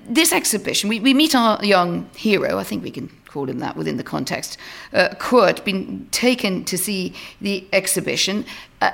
This 0.08 0.32
exhibition, 0.32 0.90
we, 0.90 1.00
we 1.00 1.14
meet 1.14 1.36
our 1.36 1.64
young 1.64 2.10
hero, 2.16 2.58
I 2.58 2.64
think 2.64 2.84
we 2.84 2.92
can 2.92 3.10
call 3.28 3.48
him 3.50 3.60
that 3.60 3.76
within 3.76 3.98
the 3.98 4.04
context, 4.04 4.58
uh, 4.94 5.10
Kurt, 5.20 5.64
been 5.64 6.08
taken 6.12 6.66
to 6.66 6.78
see 6.78 7.14
the 7.40 7.68
exhibition. 7.72 8.46
Uh, 8.82 8.92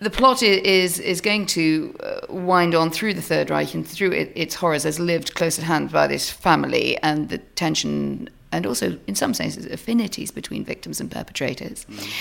the 0.00 0.10
plot 0.10 0.42
is 0.42 0.98
is 0.98 1.20
going 1.20 1.46
to 1.46 1.94
uh, 2.00 2.20
wind 2.28 2.74
on 2.74 2.90
through 2.90 3.14
the 3.14 3.22
Third 3.22 3.50
Reich 3.50 3.74
and 3.74 3.86
through 3.86 4.12
it, 4.12 4.32
its 4.34 4.54
horrors 4.54 4.84
as 4.84 4.98
lived 4.98 5.34
close 5.34 5.58
at 5.58 5.64
hand 5.64 5.92
by 5.92 6.06
this 6.06 6.30
family 6.30 6.98
and 6.98 7.28
the 7.28 7.38
tension 7.38 8.28
and 8.54 8.66
also, 8.66 8.96
in 9.06 9.14
some 9.14 9.34
senses, 9.34 9.66
affinities 9.66 10.30
between 10.30 10.64
victims 10.64 11.00
and 11.00 11.10
perpetrators. 11.10 11.84
Mm. 11.84 12.12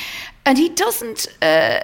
And 0.46 0.58
he 0.58 0.70
doesn't 0.70 1.28
uh, 1.42 1.82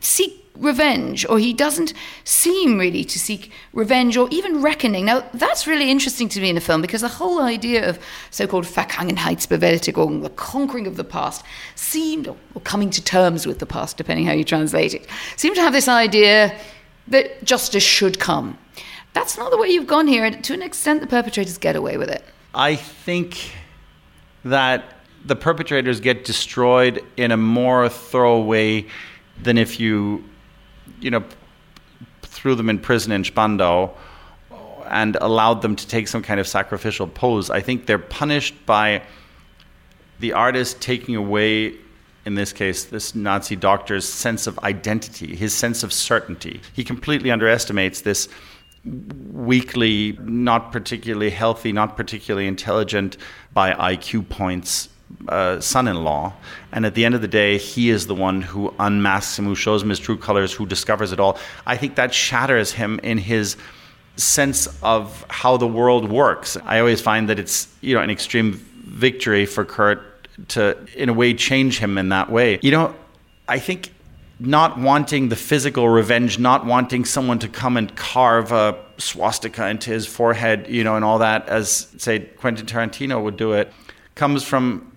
seek 0.00 0.44
revenge, 0.58 1.24
or 1.28 1.38
he 1.38 1.52
doesn't 1.52 1.94
seem 2.24 2.78
really 2.78 3.04
to 3.04 3.18
seek 3.18 3.50
revenge 3.72 4.16
or 4.16 4.28
even 4.30 4.60
reckoning. 4.60 5.04
Now, 5.04 5.24
that's 5.32 5.66
really 5.66 5.90
interesting 5.90 6.28
to 6.30 6.40
me 6.40 6.48
in 6.48 6.54
the 6.54 6.60
film 6.60 6.82
because 6.82 7.00
the 7.00 7.08
whole 7.08 7.40
idea 7.40 7.88
of 7.88 7.98
so 8.30 8.46
called 8.46 8.64
Vergangenheitsbewältigung, 8.64 10.22
the 10.22 10.30
conquering 10.30 10.86
of 10.86 10.96
the 10.96 11.04
past, 11.04 11.44
seemed, 11.76 12.28
or 12.28 12.36
coming 12.64 12.90
to 12.90 13.02
terms 13.02 13.46
with 13.46 13.58
the 13.58 13.66
past, 13.66 13.96
depending 13.96 14.26
how 14.26 14.32
you 14.32 14.44
translate 14.44 14.94
it, 14.94 15.06
seemed 15.36 15.56
to 15.56 15.62
have 15.62 15.72
this 15.72 15.88
idea 15.88 16.58
that 17.06 17.42
justice 17.44 17.84
should 17.84 18.18
come. 18.18 18.58
That's 19.14 19.38
not 19.38 19.50
the 19.50 19.58
way 19.58 19.68
you've 19.68 19.86
gone 19.86 20.06
here, 20.06 20.24
and 20.24 20.44
to 20.44 20.54
an 20.54 20.62
extent, 20.62 21.00
the 21.00 21.06
perpetrators 21.06 21.56
get 21.56 21.76
away 21.76 21.96
with 21.96 22.10
it. 22.10 22.24
I 22.54 22.76
think 22.76 23.52
that 24.50 24.84
the 25.24 25.36
perpetrators 25.36 26.00
get 26.00 26.24
destroyed 26.24 27.04
in 27.16 27.30
a 27.32 27.36
more 27.36 27.88
thorough 27.88 28.40
way 28.40 28.86
than 29.42 29.58
if 29.58 29.80
you, 29.80 30.24
you 31.00 31.10
know, 31.10 31.24
threw 32.22 32.54
them 32.54 32.70
in 32.70 32.78
prison 32.78 33.12
in 33.12 33.24
Spandau 33.24 33.90
and 34.88 35.16
allowed 35.20 35.62
them 35.62 35.76
to 35.76 35.86
take 35.86 36.08
some 36.08 36.22
kind 36.22 36.40
of 36.40 36.46
sacrificial 36.46 37.06
pose. 37.06 37.50
I 37.50 37.60
think 37.60 37.86
they're 37.86 37.98
punished 37.98 38.54
by 38.64 39.02
the 40.20 40.32
artist 40.32 40.80
taking 40.80 41.14
away, 41.14 41.74
in 42.24 42.34
this 42.34 42.52
case, 42.52 42.84
this 42.84 43.14
Nazi 43.14 43.56
doctor's 43.56 44.08
sense 44.08 44.46
of 44.46 44.58
identity, 44.60 45.36
his 45.36 45.54
sense 45.54 45.82
of 45.82 45.92
certainty. 45.92 46.60
He 46.72 46.84
completely 46.84 47.30
underestimates 47.30 48.00
this 48.00 48.28
weakly, 49.32 50.18
not 50.22 50.72
particularly 50.72 51.30
healthy, 51.30 51.72
not 51.72 51.96
particularly 51.96 52.46
intelligent 52.46 53.16
by 53.52 53.72
IQ 53.72 54.28
points 54.28 54.88
uh, 55.28 55.60
son-in-law, 55.60 56.32
and 56.72 56.86
at 56.86 56.94
the 56.94 57.04
end 57.04 57.14
of 57.14 57.22
the 57.22 57.28
day, 57.28 57.58
he 57.58 57.90
is 57.90 58.06
the 58.06 58.14
one 58.14 58.42
who 58.42 58.74
unmasks 58.78 59.38
him, 59.38 59.46
who 59.46 59.54
shows 59.54 59.82
him 59.82 59.88
his 59.88 59.98
true 59.98 60.16
colors, 60.16 60.52
who 60.52 60.66
discovers 60.66 61.12
it 61.12 61.20
all. 61.20 61.38
I 61.66 61.76
think 61.76 61.94
that 61.96 62.12
shatters 62.12 62.72
him 62.72 63.00
in 63.02 63.18
his 63.18 63.56
sense 64.16 64.68
of 64.82 65.24
how 65.28 65.56
the 65.56 65.66
world 65.66 66.10
works. 66.10 66.56
I 66.64 66.78
always 66.80 67.00
find 67.00 67.28
that 67.28 67.38
it's 67.38 67.68
you 67.80 67.94
know 67.94 68.02
an 68.02 68.10
extreme 68.10 68.52
victory 68.84 69.46
for 69.46 69.64
Kurt 69.64 70.02
to, 70.48 70.76
in 70.94 71.08
a 71.08 71.12
way, 71.12 71.34
change 71.34 71.78
him 71.78 71.98
in 71.98 72.10
that 72.10 72.30
way. 72.30 72.58
You 72.62 72.70
know, 72.70 72.94
I 73.48 73.58
think 73.58 73.92
not 74.40 74.78
wanting 74.78 75.28
the 75.28 75.36
physical 75.36 75.88
revenge, 75.88 76.38
not 76.38 76.64
wanting 76.64 77.04
someone 77.04 77.38
to 77.40 77.48
come 77.48 77.76
and 77.76 77.94
carve 77.96 78.52
a 78.52 78.78
swastika 78.98 79.68
into 79.68 79.90
his 79.90 80.06
forehead, 80.06 80.66
you 80.68 80.84
know, 80.84 80.96
and 80.96 81.04
all 81.04 81.18
that, 81.18 81.48
as 81.48 81.88
say 81.98 82.20
Quentin 82.20 82.66
Tarantino 82.66 83.22
would 83.22 83.36
do 83.36 83.52
it, 83.52 83.72
comes 84.14 84.44
from 84.44 84.92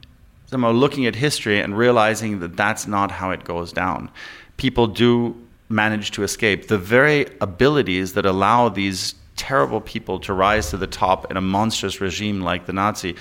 somehow 0.48 0.72
looking 0.72 1.06
at 1.06 1.16
history 1.16 1.60
and 1.60 1.78
realizing 1.78 2.40
that 2.40 2.56
that's 2.56 2.86
not 2.86 3.10
how 3.10 3.32
it 3.32 3.44
goes 3.44 3.72
down. 3.72 4.12
People 4.58 4.86
do 4.86 5.36
manage 5.70 6.12
to 6.12 6.24
escape. 6.24 6.68
The 6.68 6.78
very 6.78 7.26
abilities 7.40 8.14
that 8.14 8.26
allow 8.26 8.70
these 8.70 9.16
terrible 9.38 9.82
people 9.82 10.20
to 10.20 10.34
rise 10.34 10.70
to 10.70 10.78
the 10.78 10.88
top 10.88 11.32
in 11.32 11.38
a 11.38 11.42
monstrous 11.42 12.02
regime 12.02 12.42
like 12.42 12.66
the 12.66 12.74
Nazi 12.74 13.16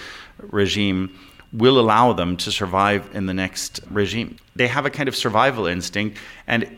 regime 0.50 1.16
will 1.52 1.78
allow 1.80 2.12
them 2.12 2.36
to 2.36 2.52
survive 2.52 3.08
in 3.12 3.26
the 3.26 3.34
next 3.34 3.80
regime. 3.90 4.36
They 4.54 4.68
have 4.68 4.86
a 4.86 4.90
kind 4.90 5.08
of 5.08 5.16
survival 5.16 5.66
instinct, 5.66 6.18
and 6.46 6.76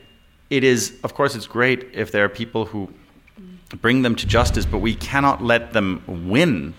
it 0.51 0.65
is, 0.65 0.99
of 1.05 1.15
course, 1.15 1.35
it's 1.35 1.47
great 1.47 1.89
if 1.93 2.13
there 2.13 2.25
are 2.25 2.29
people 2.29 2.65
who 2.67 2.89
bring 3.81 4.03
them 4.03 4.15
to 4.17 4.27
justice, 4.27 4.67
but 4.67 4.79
we 4.79 4.95
cannot 4.95 5.43
let 5.43 5.73
them 5.73 6.03
win 6.07 6.75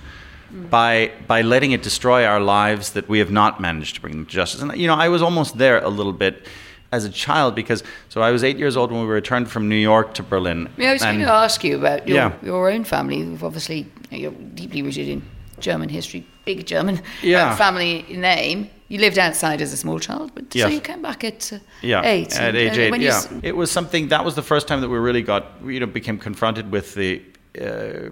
by 0.70 1.12
by 1.28 1.42
letting 1.42 1.72
it 1.72 1.82
destroy 1.82 2.26
our 2.26 2.40
lives 2.40 2.92
that 2.92 3.10
we 3.10 3.20
have 3.20 3.32
not 3.32 3.60
managed 3.60 3.96
to 3.96 4.02
bring 4.02 4.14
them 4.14 4.26
to 4.26 4.32
justice. 4.32 4.62
And 4.62 4.76
you 4.78 4.88
know, 4.88 4.96
I 4.96 5.10
was 5.10 5.22
almost 5.22 5.58
there 5.58 5.80
a 5.80 5.90
little 5.90 6.14
bit 6.14 6.48
as 6.92 7.06
a 7.06 7.10
child 7.10 7.56
because 7.56 7.84
so 8.10 8.22
I 8.22 8.30
was 8.30 8.44
eight 8.44 8.58
years 8.58 8.78
old 8.78 8.92
when 8.92 9.02
we 9.02 9.08
returned 9.08 9.50
from 9.50 9.68
New 9.68 9.76
York 9.76 10.14
to 10.16 10.24
Berlin. 10.24 10.70
Yeah, 10.78 10.92
I 10.92 10.94
was 10.94 11.02
going 11.02 11.20
to 11.20 11.32
ask 11.32 11.64
you 11.64 11.76
about 11.76 12.08
your, 12.08 12.18
yeah. 12.18 12.34
your 12.44 12.70
own 12.70 12.84
family. 12.84 13.18
You've 13.18 13.44
obviously 13.44 13.92
you're 14.12 14.32
deeply 14.32 14.84
rooted 14.84 15.10
in 15.10 15.24
German 15.60 15.90
history, 15.90 16.26
big 16.46 16.66
German 16.66 16.98
uh, 16.98 17.02
yeah. 17.22 17.52
uh, 17.52 17.56
family 17.56 18.06
name. 18.10 18.70
You 18.88 19.00
lived 19.00 19.18
outside 19.18 19.62
as 19.62 19.74
a 19.74 19.78
small 19.78 20.00
child, 20.00 20.32
but 20.36 20.54
yes. 20.54 20.68
so 20.68 20.74
you 20.74 20.82
came 20.82 21.02
back 21.02 21.24
at 21.24 21.52
uh, 21.52 21.60
yeah. 21.82 22.04
eight. 22.04 22.40
At 22.40 22.56
age 22.56 22.78
eight, 22.78 23.02
yeah. 23.02 23.22
it 23.42 23.56
was 23.56 23.72
something 23.72 24.10
that 24.10 24.24
was 24.24 24.36
the 24.36 24.44
first 24.44 24.68
time 24.68 24.82
that 24.82 24.90
we 24.90 24.98
really 24.98 25.24
got, 25.24 25.46
you 25.66 25.80
know, 25.80 25.88
became 25.88 26.20
confronted 26.20 26.72
with 26.72 26.94
the 26.94 27.22
uh, 27.60 28.10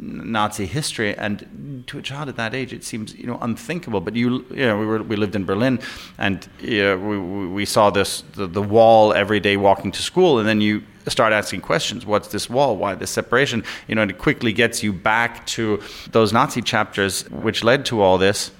Nazi 0.00 0.66
history 0.66 1.16
and 1.16 1.84
to 1.88 1.98
a 1.98 2.02
child 2.02 2.28
at 2.28 2.36
that 2.36 2.54
age, 2.54 2.72
it 2.72 2.84
seems 2.84 3.14
you 3.14 3.26
know 3.26 3.38
unthinkable. 3.40 4.00
But 4.00 4.14
you, 4.14 4.44
you 4.50 4.66
know, 4.66 4.78
we 4.78 4.86
were 4.86 5.02
we 5.02 5.16
lived 5.16 5.34
in 5.34 5.44
Berlin, 5.44 5.80
and 6.18 6.48
you 6.60 6.82
know, 6.82 6.96
we 6.96 7.46
we 7.48 7.64
saw 7.64 7.90
this 7.90 8.22
the, 8.34 8.46
the 8.46 8.62
wall 8.62 9.12
every 9.12 9.40
day 9.40 9.56
walking 9.56 9.90
to 9.92 10.02
school, 10.02 10.38
and 10.38 10.48
then 10.48 10.60
you 10.60 10.82
start 11.08 11.32
asking 11.32 11.62
questions. 11.62 12.06
What's 12.06 12.28
this 12.28 12.48
wall? 12.48 12.76
Why 12.76 12.94
this 12.94 13.10
separation? 13.10 13.64
You 13.88 13.96
know, 13.96 14.02
and 14.02 14.10
it 14.10 14.18
quickly 14.18 14.52
gets 14.52 14.82
you 14.82 14.92
back 14.92 15.46
to 15.48 15.82
those 16.12 16.32
Nazi 16.32 16.62
chapters 16.62 17.28
which 17.30 17.64
led 17.64 17.84
to 17.86 18.00
all 18.00 18.18
this. 18.18 18.52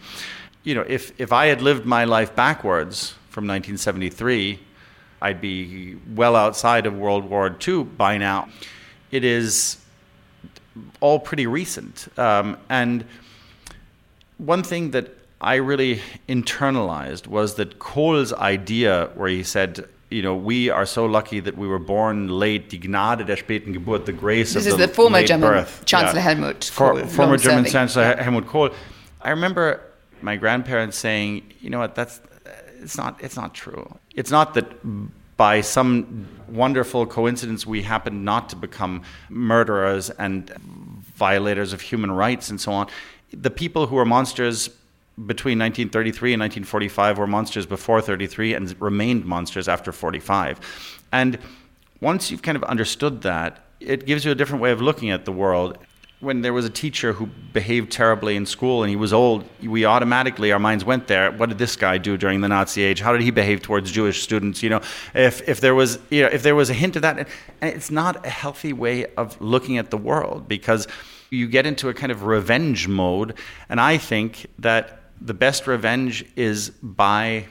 You 0.65 0.75
know, 0.75 0.85
if 0.89 1.19
if 1.21 1.33
I 1.33 1.47
had 1.47 1.63
lived 1.63 1.87
my 1.87 2.05
life 2.05 2.35
backwards 2.35 3.15
from 3.31 3.47
1973, 3.47 4.59
I'd 5.23 5.41
be 5.41 5.97
well 6.15 6.35
outside 6.35 6.87
of 6.87 6.97
World 6.97 7.25
War 7.31 7.57
II 7.67 7.85
by 7.85 8.19
now. 8.19 8.49
It 9.11 9.25
is 9.25 9.79
all 11.01 11.19
pretty 11.19 11.47
recent. 11.47 12.09
Um, 12.17 12.57
and 12.69 13.05
one 14.39 14.63
thing 14.63 14.93
that 14.93 15.15
I 15.41 15.57
really 15.57 16.01
internalized 16.29 17.27
was 17.27 17.55
that 17.55 17.79
Kohl's 17.79 18.33
idea, 18.33 19.11
where 19.15 19.29
he 19.29 19.43
said, 19.43 19.85
you 20.11 20.23
know, 20.23 20.35
we 20.35 20.71
are 20.71 20.87
so 20.87 21.05
lucky 21.07 21.41
that 21.41 21.57
we 21.57 21.69
were 21.69 21.79
born 21.79 22.29
late, 22.29 22.71
die 22.71 22.79
Gnade 22.79 23.27
der 23.27 23.37
späten 23.37 23.75
Geburt, 23.75 24.07
the 24.07 24.13
grace 24.13 24.55
this 24.55 24.67
of 24.67 24.73
is 24.73 24.79
the, 24.79 24.87
the 24.87 24.93
former 24.93 25.23
German 25.23 25.51
birth. 25.51 25.85
Chancellor 25.85 26.21
Yeah. 26.21 26.35
Helmut 26.35 26.65
For, 26.65 27.05
former 27.07 27.37
German. 27.37 27.67
Chancellor 27.67 28.17
Helmut 28.17 28.47
Kohl. 28.47 28.71
I 29.21 29.31
remember 29.31 29.81
my 30.23 30.37
grandparents 30.37 30.97
saying, 30.97 31.43
you 31.61 31.71
know 31.71 31.79
what, 31.79 31.95
that's 31.95 32.21
it's 32.81 32.97
not 32.97 33.23
it's 33.23 33.37
not 33.37 33.55
true. 33.55 33.99
It's 34.15 34.31
not 34.31 34.55
that 34.55 34.67
by 35.39 35.63
some 35.63 36.29
wonderful 36.49 37.07
coincidence 37.07 37.67
we 37.67 37.81
happen 37.81 38.25
not 38.25 38.49
to 38.51 38.57
become 38.57 39.03
murderers 39.31 40.11
and 40.11 40.51
violators 41.15 41.73
of 41.73 41.81
human 41.81 42.11
rights 42.11 42.51
and 42.51 42.61
so 42.61 42.73
on. 42.73 42.89
The 43.33 43.51
people 43.51 43.87
who 43.87 43.97
were 43.97 44.05
monsters 44.05 44.69
between 45.27 45.59
1933 45.59 46.35
and 46.35 46.41
1945 46.41 47.19
were 47.19 47.27
monsters 47.27 47.67
before 47.67 48.01
33 48.01 48.55
and 48.55 48.81
remained 48.81 49.25
monsters 49.25 49.69
after 49.69 49.93
45. 49.93 50.61
And 51.13 51.39
once 52.01 52.31
you've 52.31 52.43
kind 52.43 52.57
of 52.57 52.65
understood 52.65 53.23
that, 53.23 53.65
it 53.81 54.07
gives 54.07 54.25
you 54.25 54.33
a 54.33 54.35
different 54.35 54.61
way 54.61 54.73
of 54.73 54.83
looking 54.83 55.11
at 55.11 55.25
the 55.25 55.33
world. 55.33 55.79
When 56.21 56.43
there 56.43 56.53
was 56.53 56.65
a 56.65 56.71
teacher 56.71 57.13
who 57.13 57.27
behaved 57.27 57.93
terribly 57.93 58.35
in 58.35 58.45
school 58.45 58.83
and 58.83 58.91
he 58.91 58.97
was 58.97 59.13
old, 59.13 59.49
we 59.63 59.85
automatically, 59.85 60.51
our 60.51 60.59
minds 60.59 60.85
went 60.85 61.07
there. 61.07 61.31
What 61.31 61.49
did 61.49 61.59
this 61.59 61.77
guy 61.77 61.97
do 61.99 62.17
during 62.17 62.41
the 62.41 62.49
Nazi 62.49 62.83
age? 62.83 63.01
How 63.01 63.13
did 63.13 63.23
he 63.23 63.31
behave 63.31 63.63
towards 63.63 63.93
Jewish 63.93 64.23
students? 64.23 64.61
You 64.63 64.71
know, 64.71 64.81
if, 65.15 65.49
if 65.49 65.61
there 65.61 65.77
was, 65.77 66.01
you 66.11 66.23
know, 66.23 66.29
if 66.29 66.43
there 66.43 66.57
was 66.57 66.71
a 66.71 66.75
hint 66.75 66.97
of 66.97 67.03
that, 67.03 67.29
and 67.61 67.75
it's 67.75 67.91
not 67.91 68.27
a 68.27 68.31
healthy 68.31 68.73
way 68.73 69.07
of 69.15 69.41
looking 69.41 69.79
at 69.79 69.91
the 69.91 69.97
world 69.97 70.49
because 70.49 70.89
you 71.31 71.47
get 71.47 71.67
into 71.67 71.89
a 71.89 71.95
kind 71.95 72.11
of 72.11 72.25
revenge 72.25 72.89
mode. 72.89 73.35
And 73.69 73.81
I 73.81 73.99
think 73.99 74.47
that 74.59 74.99
the 75.21 75.35
best 75.35 75.67
revenge 75.67 76.25
is 76.37 76.71
by 76.71 77.47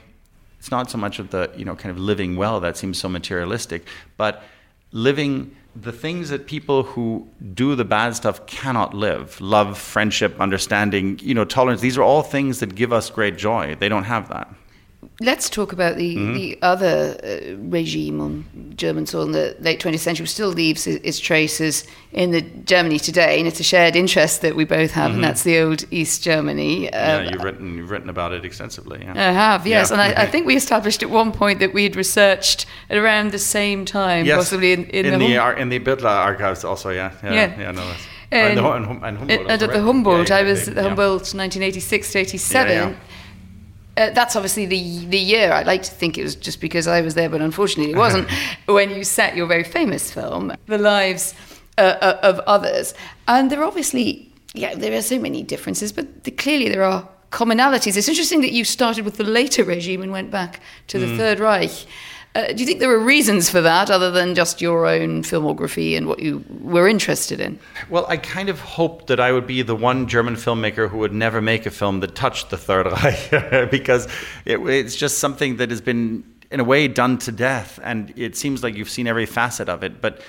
it's 0.58 0.70
not 0.70 0.90
so 0.90 0.98
much 0.98 1.18
of 1.18 1.30
the 1.30 1.50
you 1.56 1.64
know 1.64 1.76
kind 1.76 1.90
of 1.90 1.98
living 1.98 2.36
well 2.36 2.60
that 2.60 2.76
seems 2.76 2.98
so 2.98 3.08
materialistic 3.08 3.86
but 4.16 4.42
living 4.92 5.54
the 5.80 5.92
things 5.92 6.28
that 6.30 6.46
people 6.46 6.82
who 6.82 7.28
do 7.54 7.74
the 7.74 7.84
bad 7.84 8.16
stuff 8.16 8.44
cannot 8.46 8.94
live. 8.94 9.40
Love 9.40 9.78
friendship 9.78 10.40
understanding 10.40 11.18
you 11.22 11.34
know 11.34 11.44
tolerance. 11.44 11.80
These 11.80 11.98
are 11.98 12.02
all 12.02 12.22
things 12.22 12.60
that 12.60 12.74
give 12.74 12.92
us 12.92 13.10
great 13.10 13.36
joy. 13.38 13.76
They 13.76 13.88
don't 13.88 14.04
have 14.04 14.28
that 14.28 14.48
Let's 15.20 15.50
talk 15.50 15.72
about 15.72 15.96
the, 15.96 16.14
Mm-hmm. 16.14 16.32
the 16.34 16.58
other 16.62 17.18
uh, 17.24 17.56
regime 17.56 18.20
on 18.20 18.44
German 18.76 19.04
soil 19.04 19.24
in 19.24 19.32
the 19.32 19.56
late 19.58 19.80
20th 19.80 19.98
century, 19.98 20.22
which 20.22 20.30
still 20.30 20.48
leaves 20.50 20.86
its, 20.86 21.18
traces 21.18 21.84
in 22.12 22.30
the 22.30 22.40
Germany 22.40 23.00
today, 23.00 23.38
and 23.40 23.48
it's 23.48 23.58
a 23.58 23.64
shared 23.64 23.96
interest 23.96 24.42
that 24.42 24.54
we 24.54 24.64
both 24.64 24.92
have, 24.92 25.12
and 25.12 25.24
that's 25.24 25.42
the 25.42 25.58
old 25.58 25.84
East 25.90 26.22
Germany. 26.22 26.86
Mm-hmm. 26.86 26.94
yeah 26.94 27.16
Um, 27.16 27.32
you've 27.32 27.42
written 27.42 27.76
you've 27.76 27.90
written 27.90 28.08
about 28.08 28.32
it 28.32 28.44
extensively 28.44 29.00
yeah. 29.02 29.12
I 29.30 29.32
have, 29.32 29.66
yes, 29.66 29.90
Yeah. 29.90 29.94
and 30.00 30.16
I, 30.18 30.22
I 30.22 30.26
think 30.30 30.46
we 30.46 30.54
established 30.54 31.02
at 31.02 31.10
one 31.10 31.32
point 31.32 31.58
that 31.58 31.74
we 31.74 31.82
had 31.82 31.96
researched 31.96 32.66
at 32.88 32.96
around 32.96 33.32
the 33.32 33.38
same 33.40 33.84
time, 33.84 34.24
yes, 34.24 34.36
possibly 34.36 34.72
in, 34.72 34.84
in, 34.86 35.04
in 35.06 35.18
the, 35.18 35.26
the, 35.26 35.36
ar- 35.38 35.56
in 35.56 35.68
the 35.68 35.80
Birthler 35.80 36.10
archives 36.30 36.62
also 36.64 36.90
yeah 36.90 37.10
yeah 37.24 37.32
Yeah. 37.32 37.60
yeah, 37.60 37.70
no 37.72 37.82
And- 38.30 38.58
and, 38.58 38.60
and, 38.60 39.04
and 39.04 39.18
Humboldt 39.18 39.40
and 39.50 39.62
at 39.62 39.72
the? 39.72 39.82
Humboldt, 39.82 40.28
Yeah, 40.28 40.36
I 40.36 40.42
was 40.42 40.68
at 40.68 40.74
the 40.74 40.82
yeah. 40.82 40.86
Humboldt 40.88 41.34
1986 41.34 42.12
to 42.12 42.18
87. 42.20 42.96
Uh, 43.98 44.10
that's 44.10 44.36
obviously 44.36 44.64
the 44.66 45.04
the 45.06 45.18
year. 45.18 45.52
I'd 45.52 45.66
like 45.66 45.82
to 45.82 45.90
think 46.00 46.16
it 46.18 46.22
was 46.22 46.36
just 46.36 46.60
because 46.60 46.86
I 46.86 47.00
was 47.02 47.14
there, 47.14 47.28
but 47.28 47.40
unfortunately 47.40 47.92
it 47.92 47.98
wasn't. 48.06 48.28
when 48.66 48.90
you 48.90 49.02
set 49.04 49.34
your 49.36 49.46
very 49.46 49.64
famous 49.64 50.12
film, 50.12 50.52
The 50.66 50.78
Lives 50.78 51.34
uh, 51.76 51.80
uh, 51.80 52.18
of 52.22 52.38
Others, 52.46 52.94
and 53.26 53.50
there 53.50 53.60
are 53.60 53.64
obviously 53.64 54.30
yeah 54.54 54.74
there 54.74 54.96
are 54.96 55.02
so 55.02 55.18
many 55.18 55.42
differences, 55.42 55.92
but 55.92 56.24
the, 56.24 56.30
clearly 56.30 56.68
there 56.68 56.84
are 56.84 57.08
commonalities. 57.30 57.96
It's 57.96 58.08
interesting 58.08 58.40
that 58.42 58.52
you 58.52 58.64
started 58.64 59.04
with 59.04 59.16
the 59.16 59.24
later 59.24 59.64
regime 59.64 60.00
and 60.02 60.12
went 60.12 60.30
back 60.30 60.60
to 60.86 60.98
the 60.98 61.06
Mm. 61.06 61.16
Third 61.18 61.40
Reich. 61.40 61.86
Uh, 62.34 62.52
do 62.52 62.60
you 62.60 62.66
think 62.66 62.78
there 62.78 62.88
were 62.88 62.98
reasons 62.98 63.48
for 63.50 63.60
that, 63.60 63.90
other 63.90 64.10
than 64.10 64.34
just 64.34 64.60
your 64.60 64.86
own 64.86 65.22
filmography 65.22 65.96
and 65.96 66.06
what 66.06 66.20
you 66.20 66.44
were 66.60 66.86
interested 66.86 67.40
in? 67.40 67.58
Well, 67.88 68.06
I 68.06 68.16
kind 68.16 68.48
of 68.48 68.60
hoped 68.60 69.06
that 69.06 69.18
I 69.18 69.32
would 69.32 69.46
be 69.46 69.62
the 69.62 69.74
one 69.74 70.06
German 70.06 70.36
filmmaker 70.36 70.88
who 70.88 70.98
would 70.98 71.12
never 71.12 71.40
make 71.40 71.66
a 71.66 71.70
film 71.70 72.00
that 72.00 72.14
touched 72.14 72.50
the 72.50 72.58
Third 72.58 72.86
Reich, 72.92 73.70
because 73.70 74.06
it, 74.44 74.58
it's 74.60 74.94
just 74.94 75.18
something 75.18 75.56
that 75.56 75.70
has 75.70 75.80
been, 75.80 76.22
in 76.50 76.60
a 76.60 76.64
way, 76.64 76.86
done 76.86 77.18
to 77.18 77.32
death, 77.32 77.80
and 77.82 78.12
it 78.16 78.36
seems 78.36 78.62
like 78.62 78.76
you've 78.76 78.90
seen 78.90 79.06
every 79.06 79.26
facet 79.26 79.68
of 79.68 79.82
it. 79.82 80.00
But 80.00 80.20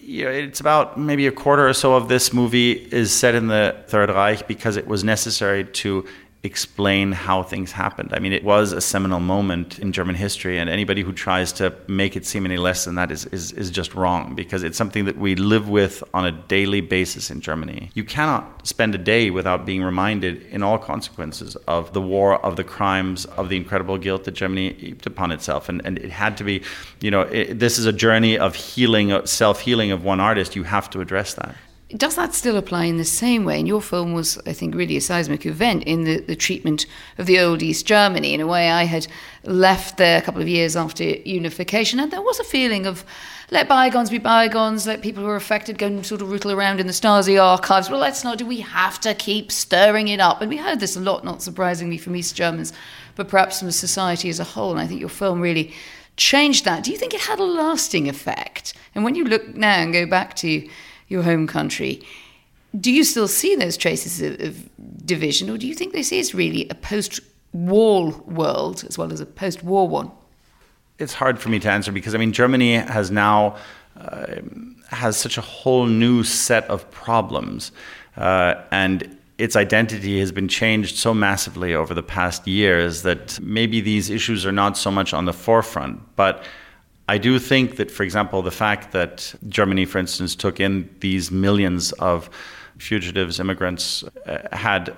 you 0.00 0.24
know, 0.24 0.30
it's 0.30 0.60
about 0.60 0.98
maybe 0.98 1.26
a 1.26 1.32
quarter 1.32 1.68
or 1.68 1.72
so 1.72 1.94
of 1.94 2.08
this 2.08 2.32
movie 2.32 2.72
is 2.72 3.12
set 3.12 3.34
in 3.34 3.48
the 3.48 3.76
Third 3.86 4.10
Reich 4.10 4.46
because 4.46 4.76
it 4.76 4.86
was 4.86 5.04
necessary 5.04 5.64
to 5.64 6.06
explain 6.42 7.12
how 7.12 7.42
things 7.42 7.70
happened. 7.70 8.14
I 8.14 8.18
mean, 8.18 8.32
it 8.32 8.42
was 8.42 8.72
a 8.72 8.80
seminal 8.80 9.20
moment 9.20 9.78
in 9.78 9.92
German 9.92 10.14
history, 10.14 10.58
and 10.58 10.70
anybody 10.70 11.02
who 11.02 11.12
tries 11.12 11.52
to 11.52 11.74
make 11.86 12.16
it 12.16 12.24
seem 12.24 12.46
any 12.46 12.56
less 12.56 12.86
than 12.86 12.94
that 12.94 13.10
is, 13.10 13.26
is, 13.26 13.52
is 13.52 13.70
just 13.70 13.94
wrong 13.94 14.34
because 14.34 14.62
it's 14.62 14.78
something 14.78 15.04
that 15.04 15.18
we 15.18 15.34
live 15.34 15.68
with 15.68 16.02
on 16.14 16.24
a 16.24 16.32
daily 16.32 16.80
basis 16.80 17.30
in 17.30 17.42
Germany. 17.42 17.90
You 17.92 18.04
cannot 18.04 18.66
spend 18.66 18.94
a 18.94 18.98
day 18.98 19.28
without 19.30 19.66
being 19.66 19.82
reminded, 19.82 20.42
in 20.44 20.62
all 20.62 20.78
consequences, 20.78 21.56
of 21.68 21.92
the 21.92 22.00
war, 22.00 22.42
of 22.44 22.56
the 22.56 22.64
crimes, 22.64 23.26
of 23.26 23.50
the 23.50 23.56
incredible 23.58 23.98
guilt 23.98 24.24
that 24.24 24.32
Germany 24.32 24.72
heaped 24.72 25.04
upon 25.04 25.32
itself. 25.32 25.68
And, 25.68 25.82
and 25.84 25.98
it 25.98 26.10
had 26.10 26.38
to 26.38 26.44
be, 26.44 26.62
you 27.02 27.10
know, 27.10 27.22
it, 27.22 27.58
this 27.58 27.78
is 27.78 27.84
a 27.84 27.92
journey 27.92 28.38
of 28.38 28.54
healing, 28.54 29.26
self 29.26 29.60
healing 29.60 29.90
of 29.92 30.04
one 30.04 30.20
artist. 30.20 30.56
You 30.56 30.62
have 30.62 30.88
to 30.90 31.02
address 31.02 31.34
that. 31.34 31.54
Does 31.96 32.14
that 32.14 32.34
still 32.34 32.56
apply 32.56 32.84
in 32.84 32.98
the 32.98 33.04
same 33.04 33.44
way? 33.44 33.58
And 33.58 33.66
your 33.66 33.82
film 33.82 34.12
was, 34.12 34.38
I 34.46 34.52
think, 34.52 34.74
really 34.74 34.96
a 34.96 35.00
seismic 35.00 35.44
event 35.44 35.82
in 35.84 36.04
the, 36.04 36.20
the 36.20 36.36
treatment 36.36 36.86
of 37.18 37.26
the 37.26 37.40
old 37.40 37.62
East 37.62 37.84
Germany. 37.84 38.32
In 38.32 38.40
a 38.40 38.46
way, 38.46 38.70
I 38.70 38.84
had 38.84 39.08
left 39.42 39.96
there 39.96 40.18
a 40.18 40.22
couple 40.22 40.40
of 40.40 40.48
years 40.48 40.76
after 40.76 41.02
unification, 41.02 41.98
and 41.98 42.12
there 42.12 42.22
was 42.22 42.38
a 42.38 42.44
feeling 42.44 42.86
of 42.86 43.04
let 43.50 43.66
bygones 43.66 44.10
be 44.10 44.18
bygones, 44.18 44.86
let 44.86 45.02
people 45.02 45.24
who 45.24 45.28
are 45.28 45.36
affected 45.36 45.78
go 45.78 45.88
and 45.88 46.06
sort 46.06 46.22
of 46.22 46.30
rootle 46.30 46.52
around 46.52 46.78
in 46.78 46.86
the 46.86 46.92
Stasi 46.92 47.42
archives. 47.42 47.90
Well, 47.90 47.98
let's 47.98 48.22
not 48.22 48.38
do 48.38 48.46
we 48.46 48.60
have 48.60 49.00
to 49.00 49.12
keep 49.12 49.50
stirring 49.50 50.06
it 50.06 50.20
up? 50.20 50.40
And 50.40 50.48
we 50.48 50.58
heard 50.58 50.78
this 50.78 50.96
a 50.96 51.00
lot, 51.00 51.24
not 51.24 51.42
surprisingly, 51.42 51.98
from 51.98 52.14
East 52.14 52.36
Germans, 52.36 52.72
but 53.16 53.26
perhaps 53.26 53.58
from 53.58 53.70
society 53.72 54.28
as 54.28 54.38
a 54.38 54.44
whole. 54.44 54.70
And 54.70 54.80
I 54.80 54.86
think 54.86 55.00
your 55.00 55.08
film 55.08 55.40
really 55.40 55.74
changed 56.16 56.64
that. 56.66 56.84
Do 56.84 56.92
you 56.92 56.96
think 56.96 57.14
it 57.14 57.22
had 57.22 57.40
a 57.40 57.44
lasting 57.44 58.08
effect? 58.08 58.74
And 58.94 59.02
when 59.02 59.16
you 59.16 59.24
look 59.24 59.56
now 59.56 59.80
and 59.80 59.92
go 59.92 60.06
back 60.06 60.36
to 60.36 60.68
your 61.10 61.22
home 61.22 61.46
country, 61.46 62.00
do 62.78 62.90
you 62.90 63.04
still 63.04 63.28
see 63.28 63.56
those 63.56 63.76
traces 63.76 64.22
of, 64.22 64.40
of 64.40 65.04
division, 65.04 65.50
or 65.50 65.58
do 65.58 65.66
you 65.66 65.74
think 65.74 65.92
this 65.92 66.12
is 66.12 66.34
really 66.34 66.68
a 66.70 66.74
post-war 66.74 68.12
world 68.26 68.84
as 68.88 68.96
well 68.96 69.12
as 69.12 69.20
a 69.20 69.26
post-war 69.26 69.88
one? 69.88 70.10
It's 70.98 71.12
hard 71.12 71.38
for 71.38 71.48
me 71.48 71.58
to 71.58 71.70
answer 71.70 71.92
because 71.92 72.14
I 72.14 72.18
mean 72.18 72.32
Germany 72.32 72.74
has 72.74 73.10
now 73.10 73.56
uh, 73.96 74.36
has 74.88 75.16
such 75.16 75.36
a 75.36 75.40
whole 75.40 75.86
new 75.86 76.22
set 76.22 76.64
of 76.70 76.88
problems, 76.90 77.72
uh, 78.16 78.54
and 78.70 79.18
its 79.36 79.56
identity 79.56 80.20
has 80.20 80.30
been 80.30 80.48
changed 80.48 80.96
so 80.96 81.12
massively 81.12 81.74
over 81.74 81.92
the 81.94 82.02
past 82.02 82.46
years 82.46 83.02
that 83.02 83.40
maybe 83.40 83.80
these 83.80 84.10
issues 84.10 84.46
are 84.46 84.52
not 84.52 84.76
so 84.76 84.90
much 84.90 85.12
on 85.12 85.24
the 85.24 85.32
forefront, 85.32 86.00
but. 86.16 86.44
I 87.14 87.18
do 87.18 87.38
think 87.40 87.76
that, 87.76 87.90
for 87.90 88.04
example, 88.04 88.40
the 88.42 88.50
fact 88.64 88.92
that 88.92 89.34
Germany, 89.48 89.84
for 89.84 89.98
instance, 89.98 90.36
took 90.36 90.60
in 90.60 90.88
these 91.00 91.30
millions 91.30 91.92
of 92.10 92.30
fugitives, 92.78 93.40
immigrants, 93.40 94.04
uh, 94.26 94.38
had 94.56 94.94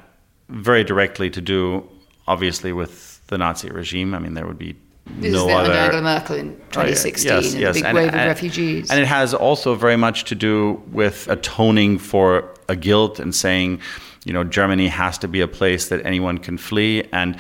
very 0.51 0.85
directly 0.85 1.31
to 1.31 1.41
do, 1.41 1.89
obviously, 2.29 2.73
with 2.73 2.95
the 3.29 3.39
Nazi 3.39 3.71
regime. 3.71 4.15
I 4.15 4.19
mean, 4.19 4.35
there 4.35 4.47
would 4.47 4.59
be 4.59 4.75
This 5.19 5.33
no 5.33 5.41
is 5.41 5.47
the 5.47 5.53
other. 5.55 5.73
Angela 5.73 6.03
Merkel 6.03 6.37
in 6.37 6.49
Oh, 6.77 6.81
yeah. 6.81 6.95
2016 6.95 7.33
Yes, 7.33 7.53
and 7.53 7.61
yes. 7.63 7.75
the 7.75 7.81
big 7.81 7.87
And- 7.89 7.97
wave 7.97 8.09
of 8.09 8.15
and- 8.15 8.29
refugees. 8.29 8.91
And 8.91 9.01
it 9.01 9.07
has 9.07 9.33
also 9.35 9.75
very 9.75 9.97
much 9.97 10.25
to 10.25 10.35
do 10.35 10.83
with 10.93 11.29
atoning 11.29 11.99
for 11.99 12.45
a 12.69 12.77
guilt 12.77 13.19
and 13.21 13.35
saying, 13.35 13.81
you 14.27 14.33
know, 14.35 14.45
Germany 14.45 14.89
has 14.89 15.17
to 15.19 15.29
be 15.29 15.41
a 15.41 15.49
place 15.49 15.89
that 15.89 16.05
anyone 16.05 16.37
can 16.39 16.59
flee, 16.59 17.05
and 17.13 17.37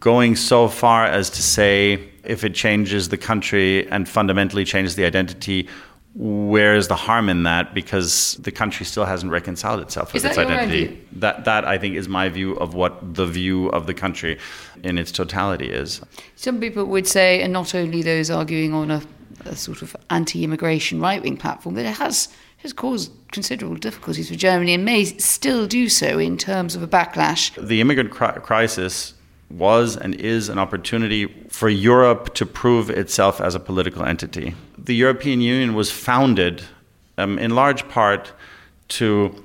going 0.00 0.36
so 0.36 0.68
far 0.68 1.04
as 1.04 1.28
to 1.30 1.42
say 1.42 1.98
if 2.26 2.44
it 2.44 2.54
changes 2.54 3.08
the 3.08 3.16
country 3.16 3.88
and 3.88 4.08
fundamentally 4.08 4.64
changes 4.64 4.96
the 4.96 5.04
identity, 5.04 5.68
where's 6.14 6.88
the 6.88 6.94
harm 6.94 7.28
in 7.28 7.42
that? 7.42 7.74
Because 7.74 8.34
the 8.40 8.52
country 8.52 8.86
still 8.86 9.04
hasn't 9.04 9.32
reconciled 9.32 9.80
itself 9.80 10.12
with 10.12 10.24
Is 10.24 10.30
its 10.30 10.38
identity. 10.38 10.86
view? 10.86 10.98
That 11.12 11.44
that 11.44 11.64
I 11.64 11.78
think 11.78 11.96
is 11.96 12.08
my 12.08 12.28
view 12.28 12.54
of 12.56 12.74
what 12.74 13.14
the 13.14 13.26
view 13.26 13.68
of 13.68 13.86
the 13.86 13.94
country 13.94 14.38
in 14.82 14.98
its 14.98 15.10
totality 15.10 15.70
is. 15.70 16.00
Some 16.36 16.60
people 16.60 16.84
would 16.84 17.06
say, 17.06 17.42
and 17.42 17.52
not 17.52 17.74
only 17.74 18.02
those 18.02 18.30
arguing 18.30 18.74
on 18.74 18.90
a, 18.90 19.02
a 19.44 19.56
sort 19.56 19.82
of 19.82 19.96
anti-immigration 20.10 21.00
right-wing 21.00 21.36
platform, 21.36 21.74
that 21.76 21.86
it 21.86 21.96
has 21.96 22.28
has 22.58 22.72
caused 22.72 23.12
considerable 23.30 23.76
difficulties 23.76 24.30
for 24.30 24.36
Germany 24.36 24.72
and 24.72 24.84
may 24.86 25.04
still 25.04 25.66
do 25.66 25.86
so 25.88 26.18
in 26.18 26.38
terms 26.38 26.74
of 26.74 26.82
a 26.82 26.86
backlash. 26.86 27.52
The 27.62 27.80
immigrant 27.80 28.10
cri- 28.10 28.40
crisis 28.42 29.13
was 29.50 29.96
and 29.96 30.14
is 30.14 30.48
an 30.48 30.58
opportunity 30.58 31.26
for 31.48 31.68
Europe 31.68 32.34
to 32.34 32.46
prove 32.46 32.90
itself 32.90 33.40
as 33.40 33.54
a 33.54 33.60
political 33.60 34.04
entity. 34.04 34.54
The 34.78 34.94
European 34.94 35.40
Union 35.40 35.74
was 35.74 35.90
founded 35.90 36.64
um, 37.18 37.38
in 37.38 37.54
large 37.54 37.88
part 37.88 38.32
to 38.88 39.44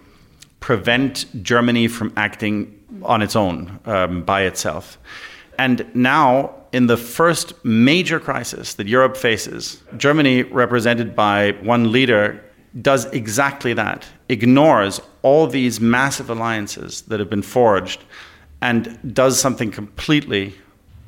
prevent 0.59 1.25
Germany 1.43 1.87
from 1.87 2.11
acting 2.17 2.75
on 3.03 3.21
its 3.21 3.35
own, 3.35 3.79
um, 3.85 4.23
by 4.23 4.43
itself. 4.43 4.97
And 5.57 5.85
now, 5.93 6.55
in 6.71 6.87
the 6.87 6.97
first 6.97 7.53
major 7.63 8.19
crisis 8.19 8.73
that 8.75 8.87
Europe 8.87 9.17
faces, 9.17 9.81
Germany, 9.97 10.43
represented 10.43 11.15
by 11.15 11.51
one 11.61 11.91
leader, 11.91 12.43
does 12.81 13.05
exactly 13.05 13.73
that, 13.73 14.07
ignores 14.29 15.01
all 15.21 15.47
these 15.47 15.81
massive 15.81 16.29
alliances 16.29 17.01
that 17.03 17.19
have 17.19 17.29
been 17.29 17.41
forged, 17.41 18.03
and 18.61 19.13
does 19.13 19.39
something 19.39 19.71
completely 19.71 20.55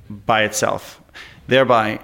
by 0.09 0.43
itself, 0.43 1.01
thereby 1.47 1.99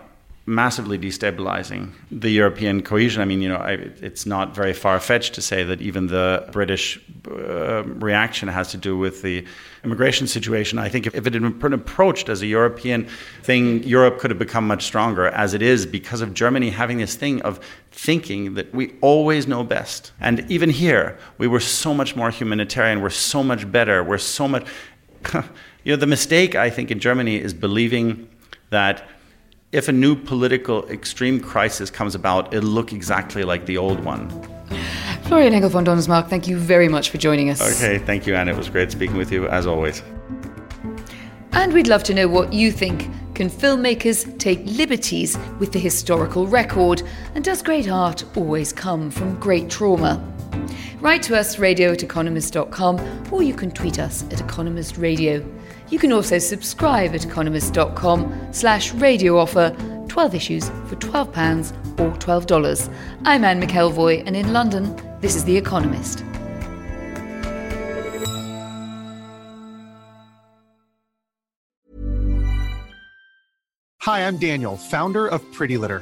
massively 0.50 0.98
destabilizing 0.98 1.92
the 2.10 2.30
European 2.30 2.82
cohesion. 2.82 3.22
I 3.22 3.26
mean, 3.26 3.42
you 3.42 3.50
know, 3.50 3.58
I, 3.58 3.74
it's 4.02 4.26
not 4.26 4.56
very 4.56 4.72
far 4.72 4.98
fetched 5.02 5.34
to 5.34 5.42
say 5.42 5.66
that 5.66 5.82
even 5.82 6.08
the 6.08 6.48
British 6.54 7.02
uh, 7.30 7.84
reaction 7.84 8.48
has 8.48 8.72
to 8.72 8.78
do 8.78 8.98
with 8.98 9.22
the 9.22 9.46
immigration 9.84 10.26
situation. 10.26 10.80
I 10.80 10.88
think 10.88 11.06
if, 11.06 11.14
if 11.16 11.28
it 11.28 11.34
had 11.34 11.60
been 11.60 11.74
approached 11.74 12.30
as 12.30 12.42
a 12.42 12.48
European 12.48 13.10
thing, 13.44 13.84
Europe 13.84 14.20
could 14.20 14.32
have 14.32 14.40
become 14.40 14.66
much 14.66 14.86
stronger 14.86 15.28
as 15.28 15.54
it 15.54 15.62
is 15.62 15.86
because 15.86 16.22
of 16.22 16.34
Germany 16.34 16.70
having 16.70 16.98
this 17.00 17.16
thing 17.16 17.42
of 17.42 17.60
thinking 17.92 18.54
that 18.54 18.74
we 18.74 18.94
always 19.02 19.48
know 19.48 19.66
best. 19.66 20.14
And 20.22 20.50
even 20.50 20.70
here, 20.70 21.18
we 21.38 21.48
were 21.48 21.60
so 21.60 21.94
much 21.94 22.16
more 22.16 22.30
humanitarian, 22.30 23.02
we're 23.02 23.10
so 23.10 23.44
much 23.44 23.70
better, 23.70 24.02
we're 24.02 24.18
so 24.18 24.48
much. 24.48 24.66
you 25.84 25.94
know, 25.94 25.96
the 25.96 26.08
mistake 26.08 26.56
I 26.56 26.70
think 26.70 26.92
in 26.92 27.00
Germany 27.00 27.40
is 27.40 27.54
believing 27.54 28.30
that 28.70 29.08
if 29.72 29.88
a 29.88 29.92
new 29.92 30.16
political 30.16 30.88
extreme 30.90 31.40
crisis 31.40 31.90
comes 31.90 32.16
about, 32.16 32.54
it'll 32.54 32.70
look 32.70 32.94
exactly 32.94 33.44
like 33.44 33.66
the 33.66 33.78
old 33.78 34.04
one. 34.04 34.30
Florian 35.24 35.54
Henckel 35.54 35.70
von 35.70 35.86
Donnersmarck, 35.86 36.30
thank 36.30 36.48
you 36.48 36.58
very 36.58 36.88
much 36.88 37.10
for 37.10 37.18
joining 37.18 37.50
us. 37.50 37.62
Okay, 37.62 37.98
thank 37.98 38.26
you, 38.26 38.36
Anne. 38.36 38.48
It 38.48 38.56
was 38.56 38.70
great 38.70 38.92
speaking 38.92 39.18
with 39.18 39.32
you, 39.32 39.48
as 39.50 39.68
always. 39.68 40.02
And 41.52 41.74
we'd 41.74 41.88
love 41.88 42.04
to 42.04 42.14
know 42.14 42.28
what 42.28 42.54
you 42.54 42.72
think. 42.72 43.10
Can 43.36 43.50
filmmakers 43.50 44.38
take 44.40 44.62
liberties 44.66 45.38
with 45.60 45.72
the 45.74 45.80
historical 45.80 46.48
record? 46.48 47.04
And 47.36 47.44
does 47.44 47.62
great 47.62 47.90
art 47.90 48.24
always 48.38 48.72
come 48.72 49.12
from 49.12 49.40
great 49.40 49.70
trauma? 49.70 50.24
Write 51.00 51.24
to 51.24 51.38
us, 51.38 51.60
radio 51.60 51.92
at 51.92 52.04
economist.com, 52.04 53.28
or 53.32 53.44
you 53.44 53.54
can 53.54 53.72
tweet 53.72 54.00
us 54.00 54.24
at 54.32 54.42
Economist 54.42 54.98
Radio. 54.98 55.46
You 55.90 56.00
can 56.00 56.12
also 56.12 56.38
subscribe 56.38 57.16
at 57.16 57.26
economist.com 57.26 58.54
slash 58.54 58.94
radio 58.94 59.38
offer 59.38 59.76
12 60.08 60.36
issues 60.36 60.70
for 60.88 60.96
£12 60.96 62.00
or 62.00 62.12
$12. 62.18 62.94
I'm 63.24 63.44
Anne 63.44 63.62
McElvoy, 63.62 64.24
and 64.26 64.36
in 64.36 64.52
London, 64.54 64.96
this 65.22 65.36
is 65.36 65.44
The 65.46 65.56
Economist. 65.56 66.24
Hi, 74.08 74.26
I'm 74.26 74.38
Daniel, 74.38 74.78
founder 74.78 75.28
of 75.28 75.42
Pretty 75.52 75.78
Litter. 75.78 76.02